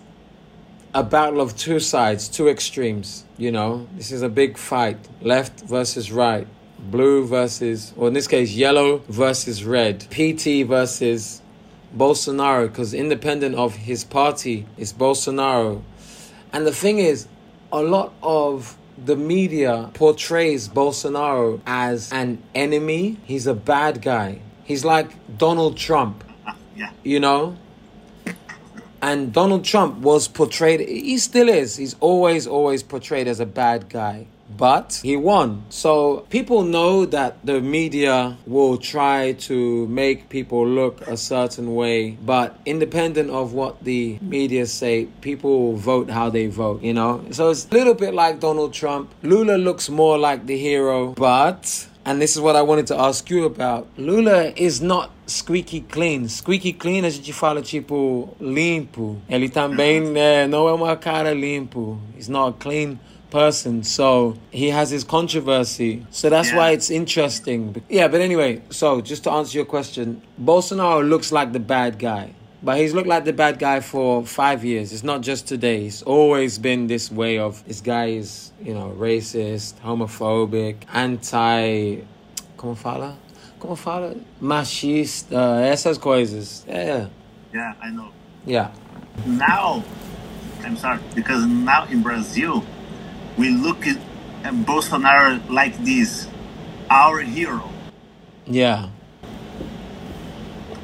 a 0.92 1.02
battle 1.02 1.40
of 1.40 1.56
two 1.56 1.80
sides, 1.80 2.28
two 2.28 2.48
extremes. 2.48 3.24
You 3.38 3.50
know, 3.50 3.86
this 3.96 4.12
is 4.12 4.20
a 4.20 4.28
big 4.28 4.58
fight 4.58 4.98
left 5.22 5.60
versus 5.62 6.12
right, 6.12 6.46
blue 6.82 7.26
versus, 7.26 7.92
or 7.96 8.08
in 8.08 8.14
this 8.14 8.26
case, 8.26 8.52
yellow 8.52 8.98
versus 9.08 9.64
red, 9.64 10.00
PT 10.10 10.66
versus 10.66 11.40
Bolsonaro, 11.96 12.68
because 12.68 12.92
independent 12.94 13.54
of 13.54 13.74
his 13.76 14.04
party, 14.04 14.66
is 14.76 14.92
Bolsonaro. 14.92 15.82
And 16.52 16.66
the 16.66 16.72
thing 16.72 16.98
is, 16.98 17.28
a 17.72 17.82
lot 17.82 18.12
of 18.22 18.76
the 19.02 19.16
media 19.16 19.90
portrays 19.94 20.68
Bolsonaro 20.68 21.60
as 21.66 22.12
an 22.12 22.42
enemy. 22.54 23.18
He's 23.24 23.46
a 23.46 23.54
bad 23.54 24.02
guy. 24.02 24.40
He's 24.64 24.84
like 24.84 25.10
Donald 25.38 25.76
Trump 25.76 26.24
Ah, 26.46 26.56
yeah. 26.76 26.90
you 27.02 27.20
know 27.20 27.56
and 29.00 29.32
donald 29.32 29.64
trump 29.64 29.98
was 29.98 30.28
portrayed 30.28 30.78
he 30.80 31.18
still 31.18 31.48
is 31.48 31.76
he's 31.76 31.94
always 32.00 32.46
always 32.46 32.82
portrayed 32.84 33.26
as 33.26 33.40
a 33.40 33.46
bad 33.46 33.88
guy 33.88 34.26
but 34.56 35.00
he 35.02 35.16
won 35.16 35.64
so 35.68 36.26
people 36.30 36.62
know 36.62 37.04
that 37.06 37.44
the 37.44 37.60
media 37.60 38.36
will 38.46 38.76
try 38.76 39.32
to 39.32 39.86
make 39.88 40.28
people 40.28 40.66
look 40.66 41.00
a 41.08 41.16
certain 41.16 41.74
way 41.74 42.10
but 42.24 42.58
independent 42.66 43.30
of 43.30 43.52
what 43.52 43.82
the 43.84 44.18
media 44.20 44.66
say 44.66 45.06
people 45.20 45.74
vote 45.76 46.10
how 46.10 46.28
they 46.28 46.46
vote 46.46 46.82
you 46.82 46.92
know 46.92 47.24
so 47.30 47.50
it's 47.50 47.66
a 47.70 47.74
little 47.74 47.94
bit 47.94 48.14
like 48.14 48.40
donald 48.40 48.72
trump 48.72 49.10
lula 49.22 49.56
looks 49.56 49.88
more 49.88 50.18
like 50.18 50.46
the 50.46 50.56
hero 50.56 51.12
but 51.12 51.88
and 52.04 52.20
this 52.20 52.34
is 52.34 52.40
what 52.40 52.56
I 52.56 52.62
wanted 52.62 52.88
to 52.88 52.98
ask 52.98 53.30
you 53.30 53.44
about. 53.44 53.86
Lula 53.96 54.52
is 54.56 54.82
not 54.82 55.10
squeaky 55.26 55.82
clean. 55.82 56.28
Squeaky 56.28 56.72
clean 56.72 57.04
a 57.04 57.10
gente 57.10 57.32
fala 57.32 57.62
tipo 57.62 58.34
limpo. 58.40 59.18
Ele 59.28 59.48
também 59.48 60.02
eh, 60.16 60.46
não 60.48 60.68
é 60.68 60.72
uma 60.72 60.96
cara 60.96 61.32
limpo. 61.32 61.98
He's 62.16 62.28
not 62.28 62.58
clean 62.58 62.98
person. 63.32 63.82
So 63.82 64.36
he 64.50 64.68
has 64.70 64.90
his 64.90 65.02
controversy. 65.04 66.06
So 66.10 66.30
that's 66.30 66.50
Yeah. 66.50 66.58
why 66.58 66.70
it's 66.76 66.90
interesting. 66.90 67.82
Yeah, 67.88 68.06
but 68.08 68.20
anyway, 68.20 68.60
so 68.70 69.00
just 69.00 69.24
to 69.24 69.30
answer 69.32 69.56
your 69.58 69.64
question, 69.66 70.20
Bolsonaro 70.38 71.02
looks 71.08 71.32
like 71.32 71.52
the 71.52 71.64
bad 71.76 71.98
guy. 71.98 72.34
But 72.64 72.76
he's 72.78 72.94
looked 72.94 73.08
like 73.08 73.24
the 73.24 73.32
bad 73.32 73.58
guy 73.58 73.80
for 73.80 74.22
five 74.24 74.64
years. 74.64 74.92
It's 74.92 75.02
not 75.02 75.20
just 75.22 75.48
today. 75.48 75.86
It's 75.86 76.02
always 76.02 76.58
been 76.58 76.86
this 76.86 77.10
way 77.10 77.36
of 77.38 77.64
this 77.66 77.80
guy 77.80 78.06
is, 78.22 78.52
you 78.62 78.72
know, 78.72 78.94
racist, 78.96 79.74
homophobic, 79.84 80.76
anti. 80.94 82.02
Como 82.56 82.76
fala? 82.76 83.16
Como 83.58 83.74
fala? 83.74 84.14
Machista, 84.40 85.64
essas 85.72 85.98
coisas. 85.98 86.64
Yeah. 86.68 87.06
Yeah, 87.52 87.74
I 87.82 87.90
know. 87.90 88.10
Yeah. 88.46 88.68
Now, 89.26 89.82
I'm 90.64 90.76
sorry, 90.76 91.00
because 91.16 91.44
now 91.46 91.86
in 91.90 92.02
Brazil, 92.02 92.62
we 93.36 93.50
look 93.50 93.86
at 93.86 93.96
Bolsonaro 94.66 95.48
like 95.50 95.76
this. 95.84 96.28
Our 96.90 97.20
hero 97.20 97.70
Yeah. 98.46 98.88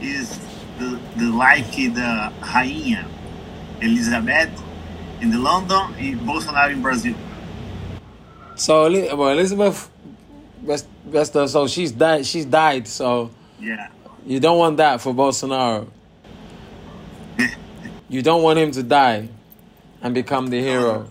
is 0.01 0.39
the, 0.79 0.99
the 1.17 1.25
like 1.31 1.71
the 1.73 2.33
rainha 2.41 3.05
Elizabeth 3.83 4.51
in 5.21 5.31
the 5.31 5.39
London 5.39 5.95
and 5.99 6.21
Bolsonaro 6.21 6.71
in 6.73 6.81
Brazil. 6.83 7.15
So, 8.55 8.91
well, 9.17 9.29
Elizabeth, 9.29 9.91
best, 10.63 10.87
best 11.05 11.37
of, 11.37 11.51
so 11.51 11.67
she's 11.69 11.93
died. 11.93 12.25
She's 12.27 12.45
died. 12.47 12.89
So 12.89 13.31
Yeah. 13.61 13.89
you 14.27 14.41
don't 14.41 14.59
want 14.59 14.77
that 14.79 15.01
for 15.01 15.13
Bolsonaro. 15.13 15.89
You 18.11 18.23
don't 18.23 18.43
want 18.43 18.59
him 18.59 18.71
to 18.71 18.83
die 18.83 19.29
and 20.01 20.15
become 20.15 20.47
the 20.49 20.59
hero. 20.63 21.09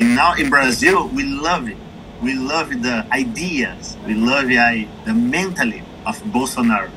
And 0.00 0.14
now 0.14 0.34
in 0.34 0.50
Brazil, 0.50 1.08
we 1.08 1.24
love 1.24 1.68
it. 1.68 1.76
We 2.22 2.34
love 2.34 2.70
the 2.82 3.06
ideas. 3.12 3.96
We 4.06 4.14
love 4.14 4.48
the, 4.48 4.88
the 5.04 5.14
mentality 5.14 5.82
of 6.06 6.20
Bolsonaro. 6.24 6.90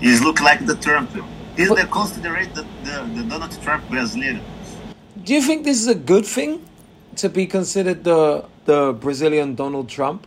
He's 0.00 0.22
look 0.22 0.40
like 0.40 0.66
the 0.66 0.76
Trump. 0.76 1.10
He's 1.56 1.68
the 1.68 1.86
considerate 1.90 2.54
the, 2.54 2.66
the, 2.84 3.08
the 3.14 3.22
Donald 3.24 3.56
Trump 3.62 3.88
Brazilian. 3.88 4.40
Do 5.24 5.34
you 5.34 5.40
think 5.42 5.64
this 5.64 5.80
is 5.80 5.88
a 5.88 5.94
good 5.94 6.26
thing 6.26 6.62
to 7.16 7.28
be 7.28 7.46
considered 7.46 8.04
the 8.04 8.44
the 8.64 8.92
Brazilian 8.92 9.54
Donald 9.54 9.88
Trump? 9.88 10.26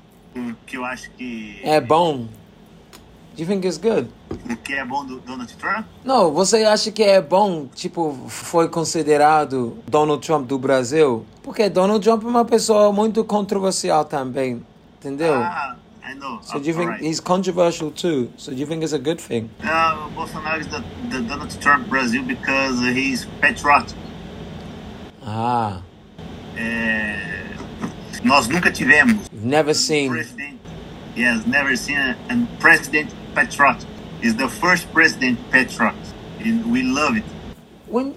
Que 0.65 0.77
eu 0.77 0.85
acho 0.85 1.09
que 1.17 1.59
É 1.63 1.79
bom. 1.81 2.27
Do 3.39 3.43
you 3.43 3.47
think 3.47 3.65
it's 3.65 3.77
good? 3.77 4.09
que 4.65 4.73
é 4.73 4.83
bom 4.83 5.05
do 5.05 5.21
Donald 5.21 5.55
Trump 5.55 5.85
Não, 6.03 6.29
você 6.33 6.65
acha 6.65 6.91
que 6.91 7.01
é 7.01 7.21
bom, 7.21 7.67
tipo, 7.73 8.13
foi 8.27 8.67
considerado 8.67 9.77
Donald 9.87 10.25
Trump 10.27 10.45
do 10.45 10.59
Brasil? 10.59 11.25
Porque 11.41 11.69
Donald 11.69 12.03
Trump 12.03 12.21
é 12.25 12.27
uma 12.27 12.43
pessoa 12.43 12.91
muito 12.91 13.23
controversial 13.23 14.03
também, 14.03 14.61
entendeu? 14.99 15.35
Ah, 15.35 15.77
I 16.03 16.15
know. 16.15 16.39
so 16.43 16.59
do 16.59 16.67
you 16.67 16.73
think 16.73 16.87
Alright. 16.87 17.05
he's 17.05 17.21
controversial 17.21 17.89
too? 17.91 18.29
So 18.35 18.51
do 18.51 18.57
you 18.59 18.67
think 18.67 18.83
it's 18.83 18.91
a 18.91 18.97
good 18.99 19.21
thing? 19.21 19.49
Uh, 19.63 20.09
Bolsonaro 20.13 20.59
is 20.59 20.67
the, 20.67 20.83
the 21.09 21.21
Donald 21.21 21.57
Trump 21.61 21.87
Brazil 21.87 22.23
because 22.23 22.77
he's 22.93 23.25
patriotic. 23.39 23.95
Ah, 25.25 25.79
É, 26.57 27.55
nós 28.21 28.49
nunca 28.49 28.69
tivemos 28.69 29.29
never 29.31 29.73
seen. 29.73 30.09
president. 30.09 30.59
Has 31.17 31.45
never 31.45 31.75
seen 31.77 31.97
a, 31.97 32.15
a 32.29 32.59
president 32.59 33.13
patriotic. 33.35 33.87
He's 34.21 34.35
the 34.35 34.49
first 34.49 34.91
president 34.93 35.39
patriotic. 35.51 35.99
And 36.39 36.71
we 36.71 36.83
love 36.83 37.17
it. 37.17 37.23
When 37.87 38.13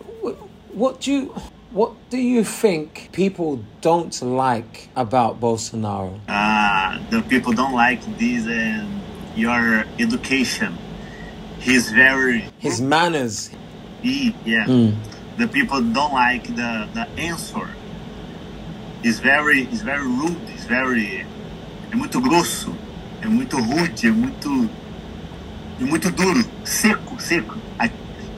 what 0.73 1.01
do 1.01 1.13
you 1.13 1.35
what 1.71 1.93
do 2.11 2.19
you 2.19 2.45
think 2.45 3.09
people 3.13 3.65
don't 3.81 4.21
like 4.23 4.89
about 4.95 5.41
Bolsonaro? 5.41 6.21
Uh, 6.29 6.99
the 7.11 7.23
people 7.23 7.53
don't 7.53 7.75
like 7.75 8.01
this 8.19 8.47
and 8.47 9.01
your 9.35 9.85
education. 9.99 10.77
He's 11.61 11.91
very 11.91 12.45
His 12.59 12.81
manners. 12.81 13.51
he, 14.03 14.35
yeah. 14.45 14.67
Mm. 14.67 14.97
The 15.39 15.49
people 15.49 15.81
don't 15.81 16.13
like 16.13 16.45
the, 16.49 16.89
the 16.93 17.09
answer. 17.17 17.69
He's 19.03 19.19
very 19.19 19.65
he's 19.65 19.83
very 19.83 20.07
rude, 20.07 20.39
he's 20.49 20.65
very 20.67 21.27
é 21.91 21.97
muito 21.97 22.21
grosso, 22.21 22.75
é 23.21 23.27
muito 23.27 23.57
rude, 23.57 24.07
é 24.07 24.11
muito 24.11 24.49
é 24.49 24.82
muito 25.83 26.11
duro, 26.11 26.45
seco, 26.65 27.21
seco. 27.21 27.57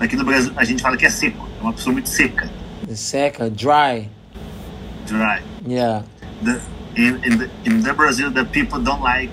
Aqui 0.00 0.16
no 0.16 0.24
Brasil 0.24 0.52
a 0.57 0.64
gente 0.64 0.83
fala 0.83 0.96
que 0.96 1.07
é 1.07 1.11
seco, 1.11 1.48
é 1.61 1.62
uma 1.62 1.72
pessoa 1.72 1.92
muito 1.92 2.09
seca, 2.09 2.50
seca, 2.94 3.48
dry. 3.48 4.09
dry. 5.07 5.42
Yeah. 5.66 6.04
the 6.42 6.61
in 6.96 7.20
in 7.24 7.38
the, 7.38 7.50
in 7.64 7.83
the 7.83 7.92
Brazil 7.92 8.30
the 8.30 8.44
people 8.44 8.78
don't 8.78 9.02
like 9.02 9.30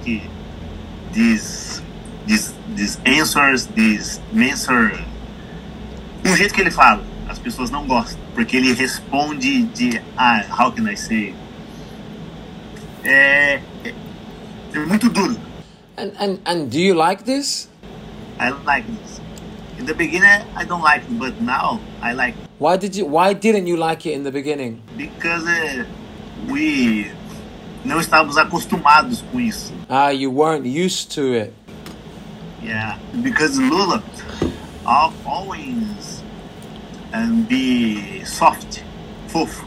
these 1.13 1.81
these 2.25 2.53
these 2.75 2.97
answers 3.05 3.67
these 3.75 4.19
answer 4.33 4.93
o 6.23 6.35
jeito 6.35 6.53
que 6.53 6.61
ele 6.61 6.71
fala 6.71 7.03
as 7.27 7.39
pessoas 7.39 7.69
não 7.69 7.85
gostam 7.85 8.19
porque 8.33 8.57
ele 8.57 8.73
responde 8.73 9.63
de 9.63 10.01
ah 10.17 10.43
how 10.49 10.71
can 10.71 10.89
I 10.89 10.95
say 10.95 11.35
é, 13.03 13.59
é, 13.83 13.93
é 14.73 14.79
muito 14.79 15.09
duro 15.09 15.37
And 15.97 16.13
and 16.19 16.39
and 16.45 16.69
do 16.69 16.79
you 16.79 16.95
like 16.95 17.25
this? 17.25 17.67
I 18.41 18.49
like 18.65 18.85
this 18.87 19.19
in 19.77 19.85
the 19.85 19.93
beginning 19.93 20.41
I 20.55 20.65
don't 20.65 20.81
like 20.81 21.03
it 21.03 21.19
but 21.19 21.39
now 21.41 21.79
I 22.01 22.13
like 22.13 22.33
it 22.35 22.49
Why 22.59 22.77
did 22.77 22.95
you 22.95 23.05
why 23.05 23.33
didn't 23.33 23.67
you 23.67 23.77
like 23.77 24.05
it 24.05 24.13
in 24.13 24.23
the 24.23 24.31
beginning? 24.31 24.81
because 24.97 25.45
eh, 25.47 25.85
we 26.49 27.07
não 27.85 27.99
estávamos 27.99 28.37
acostumados 28.37 29.21
com 29.31 29.39
isso 29.39 29.71
Ah, 29.89 30.09
you 30.09 30.29
weren't 30.31 30.65
used 30.65 31.11
to 31.15 31.33
it. 31.33 31.53
Yeah, 32.63 32.97
because 33.23 33.57
Lula 33.59 34.01
al- 34.85 35.13
always 35.25 36.21
and 37.13 37.47
be 37.49 38.23
soft, 38.23 38.83
fofo. 39.27 39.65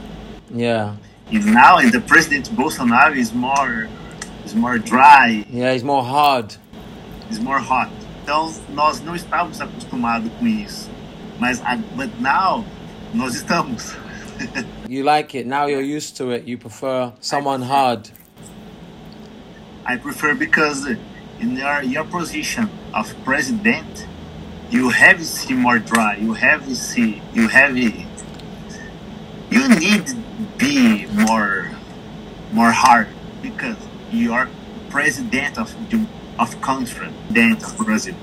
Yeah. 0.55 0.95
And 1.31 1.45
now 1.53 1.79
in 1.79 1.91
the 1.91 2.01
president 2.01 2.49
Bolsonaro 2.57 3.17
is 3.17 3.35
more 3.35 3.89
is 4.45 4.55
more 4.55 4.79
dry, 4.79 5.45
Yeah, 5.51 5.73
he's 5.73 5.83
more 5.85 6.05
hard. 6.05 6.55
is 7.31 7.41
more 7.41 7.59
hot. 7.59 7.91
Então 8.25 8.51
nós 8.71 9.03
não 9.03 9.15
estávamos 9.15 9.61
acostumados 9.61 10.33
com 10.39 10.47
isso. 10.47 10.91
Mas 11.39 11.61
but 11.95 12.11
now 12.19 12.65
nós 13.13 13.35
estamos. 13.35 13.95
You 14.89 15.05
like 15.05 15.37
it. 15.37 15.47
Now 15.47 15.67
you're 15.67 15.83
used 15.83 16.17
to 16.17 16.33
it. 16.33 16.49
You 16.49 16.57
prefer 16.57 17.13
someone 17.21 17.63
hard. 17.63 18.11
I 19.85 19.99
prefer 19.99 20.35
because 20.35 20.87
in 21.39 21.57
your 21.57 21.83
your 21.83 22.05
position 22.05 22.71
of 22.95 23.15
president, 23.25 24.07
you 24.71 24.89
have 24.89 25.19
to 25.19 25.25
see 25.25 25.55
more 25.55 25.79
dry. 25.79 26.17
You 26.17 26.33
have 26.33 26.65
to 26.67 26.75
see. 26.75 27.21
You 27.35 27.49
have. 27.49 27.77
You 27.77 29.69
need 29.69 30.07
to 30.07 30.17
be 30.57 31.07
more 31.13 31.71
more 32.53 32.73
hard 32.73 33.09
because 33.43 33.77
you 34.11 34.33
are 34.33 34.49
president 34.89 35.59
of 35.59 35.75
the 35.91 36.07
of 36.39 36.61
country, 36.61 37.09
president 37.33 37.63
of 37.65 37.77
Brazil. 37.79 38.15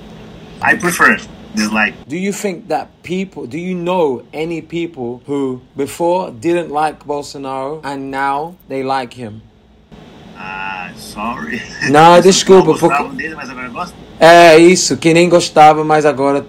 I 0.61 0.75
prefer 0.75 1.17
this 1.55 1.71
like 1.71 1.93
Do 2.07 2.17
you 2.17 2.31
think 2.33 2.67
that 2.69 2.87
people, 3.03 3.47
do 3.47 3.57
you 3.57 3.73
know 3.75 4.23
any 4.33 4.61
people 4.61 5.21
who 5.25 5.61
before 5.75 6.31
didn't 6.31 6.69
like 6.71 7.05
Bolsonaro 7.05 7.81
and 7.83 8.11
now 8.11 8.55
they 8.67 8.83
like 8.83 9.13
him? 9.13 9.41
ah, 10.37 10.91
sorry. 10.95 11.61
Não, 11.89 12.19
desculpa, 12.29 12.67
Não 12.71 12.73
gostava 12.77 13.03
porque- 13.03 13.17
dele, 13.17 13.35
mas 13.35 13.49
agora 13.49 13.69
gosto. 13.69 13.95
É 14.19 14.57
isso, 14.57 14.97
que 14.97 15.13
nem 15.13 15.27
gostava, 15.29 15.83
mas 15.83 16.05
agora. 16.05 16.45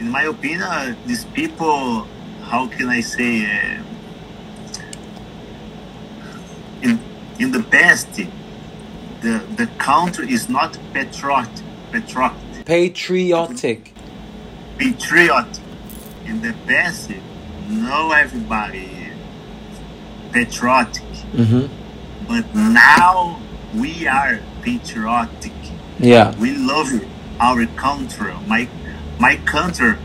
In 0.00 0.10
my 0.10 0.26
opinion, 0.28 0.94
these 1.06 1.24
people, 1.34 2.06
how 2.50 2.68
can 2.68 2.88
I 2.90 3.02
say, 3.02 3.44
uh, 3.46 3.82
in 6.82 6.98
in 7.38 7.50
the 7.52 7.62
past, 7.62 8.08
the 9.20 9.38
the 9.56 9.66
country 9.78 10.30
is 10.32 10.48
not 10.48 10.78
patriot, 10.92 11.62
patriot, 11.92 12.34
Patriotic. 12.64 13.94
patriot. 14.78 15.60
In 16.24 16.42
the 16.42 16.54
past, 16.66 17.10
no 17.68 18.12
everybody 18.12 19.12
patriotic, 20.32 21.04
hmm 21.34 21.66
but 22.28 22.54
now 22.54 23.40
we 23.72 24.06
are 24.06 24.40
patriotic. 24.60 25.54
Yeah. 25.98 26.34
We 26.38 26.56
love 26.56 26.92
our 27.40 27.66
country. 27.66 28.34
My 28.46 28.68
my 29.18 29.36
country 29.36 29.96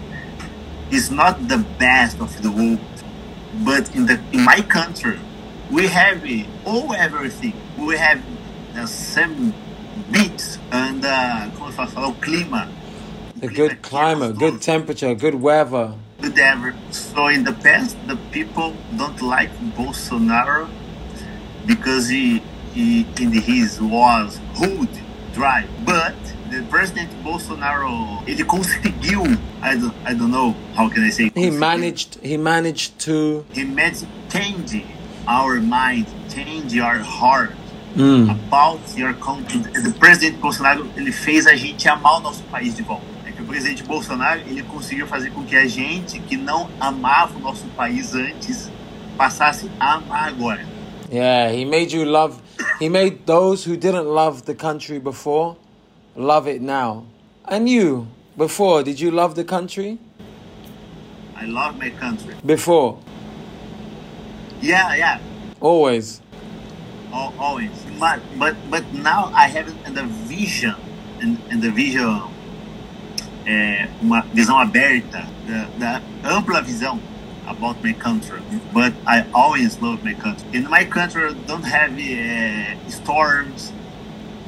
is 0.92 1.12
not 1.12 1.48
the 1.50 1.58
best 1.80 2.20
of 2.22 2.42
the 2.42 2.52
world, 2.52 3.04
but 3.52 3.94
in 3.96 4.06
the 4.06 4.22
in 4.32 4.42
my 4.44 4.62
country 4.62 5.20
we 5.70 5.88
have 5.88 6.24
all 6.66 6.94
everything. 6.94 7.62
We 7.78 7.98
have 7.98 8.24
the 8.74 8.88
same 8.88 9.54
beats 10.12 10.60
and 10.72 11.04
uh, 11.06 11.50
como 11.56 11.70
eu 11.70 11.74
falo, 11.74 12.10
o 12.10 12.14
clima. 12.14 12.70
A 13.42 13.48
good 13.48 13.82
climate, 13.82 14.38
good 14.38 14.62
temperature, 14.62 15.14
good 15.16 15.36
weather. 15.36 15.94
good 16.24 16.40
ever. 16.40 16.74
So 16.92 17.28
in 17.28 17.44
the 17.44 17.54
past, 17.54 17.98
the 18.08 18.16
people 18.32 18.74
don't 18.98 19.22
like 19.22 19.52
Bolsonaro 19.76 20.70
because 21.66 22.08
he, 22.08 22.42
he 22.74 23.06
in 23.20 23.32
his 23.34 23.82
was 23.82 24.40
rude, 24.60 24.90
dry. 25.34 25.68
But 25.86 26.16
the 26.50 26.64
president 26.70 27.12
Bolsonaro, 27.24 28.24
ele 28.28 28.46
conseguiu. 28.46 29.38
I 29.62 29.76
don't, 29.76 29.96
I 30.06 30.14
don't 30.14 30.32
know 30.32 30.56
how 30.76 30.90
can 30.90 31.04
I 31.04 31.10
say. 31.10 31.32
He 31.36 31.50
managed. 31.50 32.20
He 32.24 32.38
managed 32.38 33.00
to. 33.00 33.46
He 33.52 33.66
managed 33.66 34.08
change 34.30 34.84
our 35.28 35.60
mind, 35.60 36.08
change 36.30 36.78
our 36.78 37.00
heart. 37.00 37.52
Mm. 37.96 38.30
about 38.32 38.82
your 38.98 39.14
country. 39.16 39.62
O 39.88 39.94
presidente 39.94 40.38
Bolsonaro 40.38 40.88
ele 40.98 41.12
fez 41.12 41.46
a 41.46 41.56
gente 41.56 41.88
amar 41.88 42.18
o 42.18 42.20
nosso 42.22 42.42
país 42.44 42.76
de 42.76 42.82
volta. 42.82 43.06
É 43.26 43.32
que 43.32 43.42
o 43.42 43.46
presidente 43.46 43.84
Bolsonaro 43.84 44.42
ele 44.48 44.64
conseguiu 44.64 45.06
fazer 45.08 45.30
com 45.32 45.44
que 45.44 45.56
a 45.56 45.68
gente 45.68 46.20
que 46.20 46.36
não 46.36 46.68
amava 46.80 47.38
o 47.38 47.40
nosso 47.40 47.66
país 47.78 48.16
antes 48.16 48.72
passasse 49.16 49.70
a 49.80 49.94
amar 49.96 50.30
agora. 50.30 50.66
Yeah, 51.12 51.54
he 51.54 51.66
made 51.66 51.96
you 51.96 52.04
love. 52.06 52.38
He 52.82 52.90
made 52.90 53.26
those 53.28 53.64
who 53.70 53.78
didn't 53.78 54.08
love 54.08 54.44
the 54.44 54.56
country 54.56 55.00
before 55.00 55.56
love 56.16 56.48
it 56.48 56.62
now. 56.62 57.06
And 57.46 57.68
you, 57.70 58.08
before, 58.38 58.84
did 58.84 59.00
you 59.00 59.12
love 59.12 59.36
the 59.36 59.44
country? 59.44 60.00
I 61.36 61.46
love 61.46 61.78
my 61.78 61.90
country. 61.92 62.36
Before, 62.46 62.98
Yeah, 64.62 64.96
yeah, 64.96 65.20
always. 65.60 66.22
Al- 67.14 67.34
always. 67.40 67.72
But 68.00 68.20
but 68.38 68.56
but 68.70 68.84
now 68.94 69.32
I 69.34 69.48
have 69.48 69.68
the 69.94 70.04
vision, 70.04 70.76
and, 71.22 71.38
the 71.62 71.72
vision, 71.72 72.30
é, 73.46 73.88
uma 74.02 74.22
visão 74.34 74.58
aberta, 74.60 75.26
da, 75.48 75.68
da 75.78 76.02
ampla 76.24 76.62
visão 76.62 77.00
about 77.48 77.82
my 77.84 77.94
country. 77.94 78.42
But 78.74 78.94
I 79.06 79.26
always 79.34 79.80
love 79.82 80.04
my 80.04 80.14
country. 80.14 80.46
In 80.54 80.70
my 80.70 80.86
country, 80.86 81.34
don't 81.48 81.64
have 81.66 81.94
uh, 81.98 82.90
storms, 82.90 83.72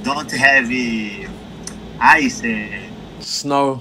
don't 0.03 0.31
have 0.31 0.65
uh, 0.71 1.29
ice, 1.99 2.43
uh, 2.43 2.89
Snow. 3.19 3.79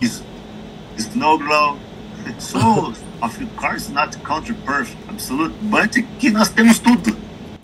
snow 0.96 1.38
globe. 1.38 1.78
So, 2.38 2.94
of 3.20 3.38
course, 3.56 3.90
not 3.90 4.16
country 4.24 4.54
perfect, 4.64 4.96
absolute, 5.10 5.52
but 5.70 5.92
que 6.18 6.30
nós 6.30 6.48
temos 6.48 6.78
tudo. 6.78 7.14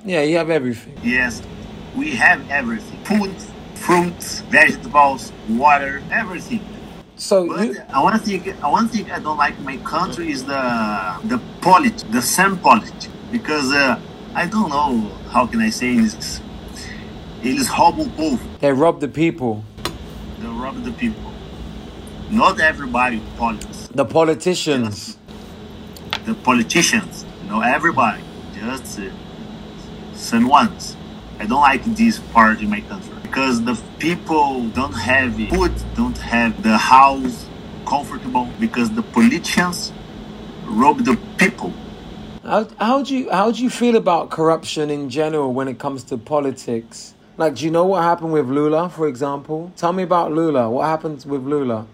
Yeah, 0.04 0.22
you 0.22 0.38
have 0.38 0.50
everything. 0.50 0.96
Yes, 1.02 1.42
we 1.96 2.10
have 2.16 2.48
everything: 2.50 2.98
food, 3.04 3.32
fruits, 3.74 4.40
vegetables, 4.50 5.32
water, 5.48 6.02
everything. 6.10 6.64
So 7.16 7.44
you, 7.60 7.76
I 7.92 8.02
want 8.02 8.16
to 8.16 8.22
think. 8.22 8.46
I 8.64 8.68
want 8.68 8.90
to 8.90 8.96
think. 8.96 9.12
I 9.12 9.18
don't 9.18 9.36
like 9.36 9.58
my 9.60 9.76
country 9.78 10.30
is 10.32 10.44
the 10.44 11.16
the 11.24 11.38
politics, 11.60 12.02
the 12.10 12.22
same 12.22 12.56
politics, 12.58 13.08
because 13.30 13.70
uh, 13.72 14.00
I 14.34 14.46
don't 14.46 14.70
know 14.70 15.10
how 15.30 15.46
can 15.46 15.60
I 15.60 15.70
say 15.70 15.96
this. 15.98 16.40
Eles 17.42 17.68
roubam 17.68 18.06
o 18.06 18.10
povo. 18.16 18.38
they 18.60 18.72
rob 18.72 19.00
the 19.00 19.08
people, 19.08 19.64
They 20.40 20.46
rob 20.48 20.82
the 20.84 20.92
people. 20.92 21.30
Not 22.30 22.60
everybody 22.60 23.20
politics. 23.36 23.88
the 23.94 24.04
politicians. 24.04 25.16
The 26.26 26.34
politicians. 26.34 27.24
Not 27.48 27.66
everybody. 27.66 28.22
Just 28.54 28.98
uh, 29.00 29.10
some 30.20 30.46
ones. 30.48 30.96
I 31.38 31.46
don't 31.46 31.60
like 31.60 31.84
this 31.96 32.18
part 32.18 32.60
in 32.60 32.70
my 32.70 32.82
country 32.82 33.14
because 33.22 33.64
the 33.64 33.80
people 33.98 34.68
don't 34.68 34.92
have 34.92 35.34
food, 35.48 35.72
don't 35.96 36.18
have 36.18 36.62
the 36.62 36.76
house 36.76 37.46
comfortable 37.86 38.48
because 38.60 38.90
the 38.90 39.02
politicians 39.02 39.92
rob 40.66 41.04
the 41.04 41.18
people. 41.38 41.72
How 42.44 42.68
how 42.78 43.02
do 43.02 43.16
you 43.16 43.30
how 43.30 43.50
do 43.50 43.62
you 43.62 43.70
feel 43.70 43.96
about 43.96 44.30
corruption 44.30 44.90
in 44.90 45.08
general 45.08 45.52
when 45.52 45.68
it 45.68 45.78
comes 45.78 46.04
to 46.04 46.18
politics? 46.18 47.14
Like, 47.36 47.54
do 47.54 47.64
you 47.64 47.70
know 47.70 47.86
what 47.86 48.02
happened 48.02 48.32
with 48.34 48.48
Lula, 48.48 48.90
for 48.90 49.08
example? 49.08 49.72
Tell 49.76 49.94
me 49.94 50.02
about 50.02 50.30
Lula. 50.32 50.68
What 50.68 50.84
happened 50.86 51.24
with 51.24 51.42
Lula? 51.42 51.86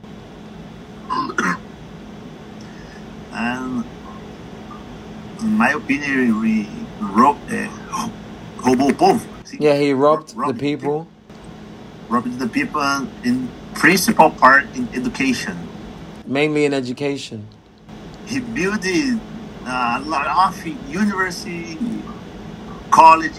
And 3.33 3.85
in 5.41 5.53
my 5.57 5.71
opinion, 5.71 6.41
we 6.41 6.69
rob, 7.01 7.37
uh, 7.51 7.69
roubou 8.67 8.91
o 8.91 8.95
povo. 8.95 9.27
Yeah, 9.61 9.79
he 9.79 9.95
robbed 9.95 10.35
the 10.37 10.55
people. 10.55 11.07
Robbed 12.09 12.39
the 12.39 12.49
people 12.49 12.83
in 13.25 13.49
principal 13.75 14.31
part 14.31 14.67
in 14.75 14.89
education. 14.93 15.57
mainly 16.27 16.65
in 16.65 16.75
education. 16.75 17.47
he 18.27 18.41
built 18.41 18.85
uh, 18.85 19.99
a 19.99 20.03
lot 20.05 20.27
of 20.49 20.67
university, 20.89 21.79
college, 22.91 23.39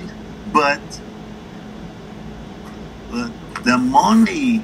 but 0.54 0.80
uh, 3.12 3.30
the 3.64 3.78
money 3.78 4.62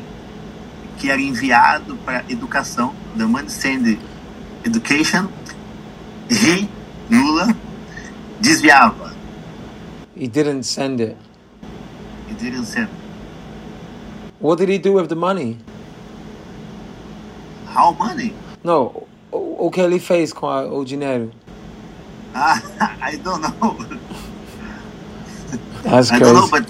que 0.97 1.09
era 1.09 1.21
enviado 1.21 1.97
para 2.05 2.23
educação, 2.29 2.95
the 3.17 3.27
money 3.27 3.49
sent 3.49 3.99
education, 4.65 5.27
he, 6.29 6.69
Lula, 7.09 7.53
desviava. 8.39 9.12
He 10.15 10.27
didn't 10.27 10.63
send 10.63 11.01
it. 11.01 11.17
He 12.27 12.33
didn't 12.35 12.65
send. 12.65 12.87
What 14.39 14.57
did 14.59 14.69
he 14.69 14.77
do 14.77 14.93
with 14.93 15.09
the 15.09 15.15
money? 15.15 15.57
How 17.67 17.91
money? 17.93 18.33
No, 18.63 19.07
o 19.31 19.67
o 19.67 19.71
que 19.71 19.81
ele 19.81 19.99
fez 19.99 20.31
com 20.33 20.47
a- 20.47 20.65
o 20.67 20.83
dinheiro? 20.85 21.31
Ah, 22.35 22.61
I 23.01 23.15
don't 23.17 23.41
know. 23.41 23.77
That's 25.83 26.11
I 26.11 26.19
don't 26.19 26.33
know, 26.35 26.47
but 26.49 26.69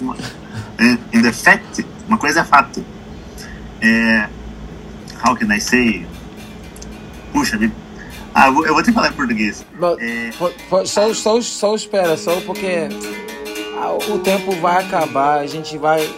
in, 0.80 0.98
in 1.12 1.22
the 1.22 1.32
fact, 1.32 1.84
uma 2.08 2.18
coisa 2.18 2.40
é 2.40 2.44
fato. 2.44 2.84
É, 3.80 4.28
how 5.22 5.36
can 5.36 5.52
I 5.52 5.60
say? 5.60 6.06
Puxa 7.32 7.56
vida. 7.58 7.74
Ah, 8.34 8.48
eu 8.48 8.54
vou, 8.54 8.82
ter 8.82 8.90
que 8.90 8.92
falar 8.92 9.10
em 9.10 9.12
português. 9.12 9.64
But, 9.78 10.00
É, 10.00 10.30
but- 10.38 10.54
but 10.70 10.86
só, 10.86 11.12
só, 11.14 11.40
só 11.40 11.74
espera, 11.76 12.16
só 12.16 12.40
porque 12.40 12.88
o 13.92 14.18
tempo 14.18 14.52
vai 14.56 14.84
acabar, 14.84 15.40
a 15.40 15.46
gente 15.46 15.76
vai 15.78 16.08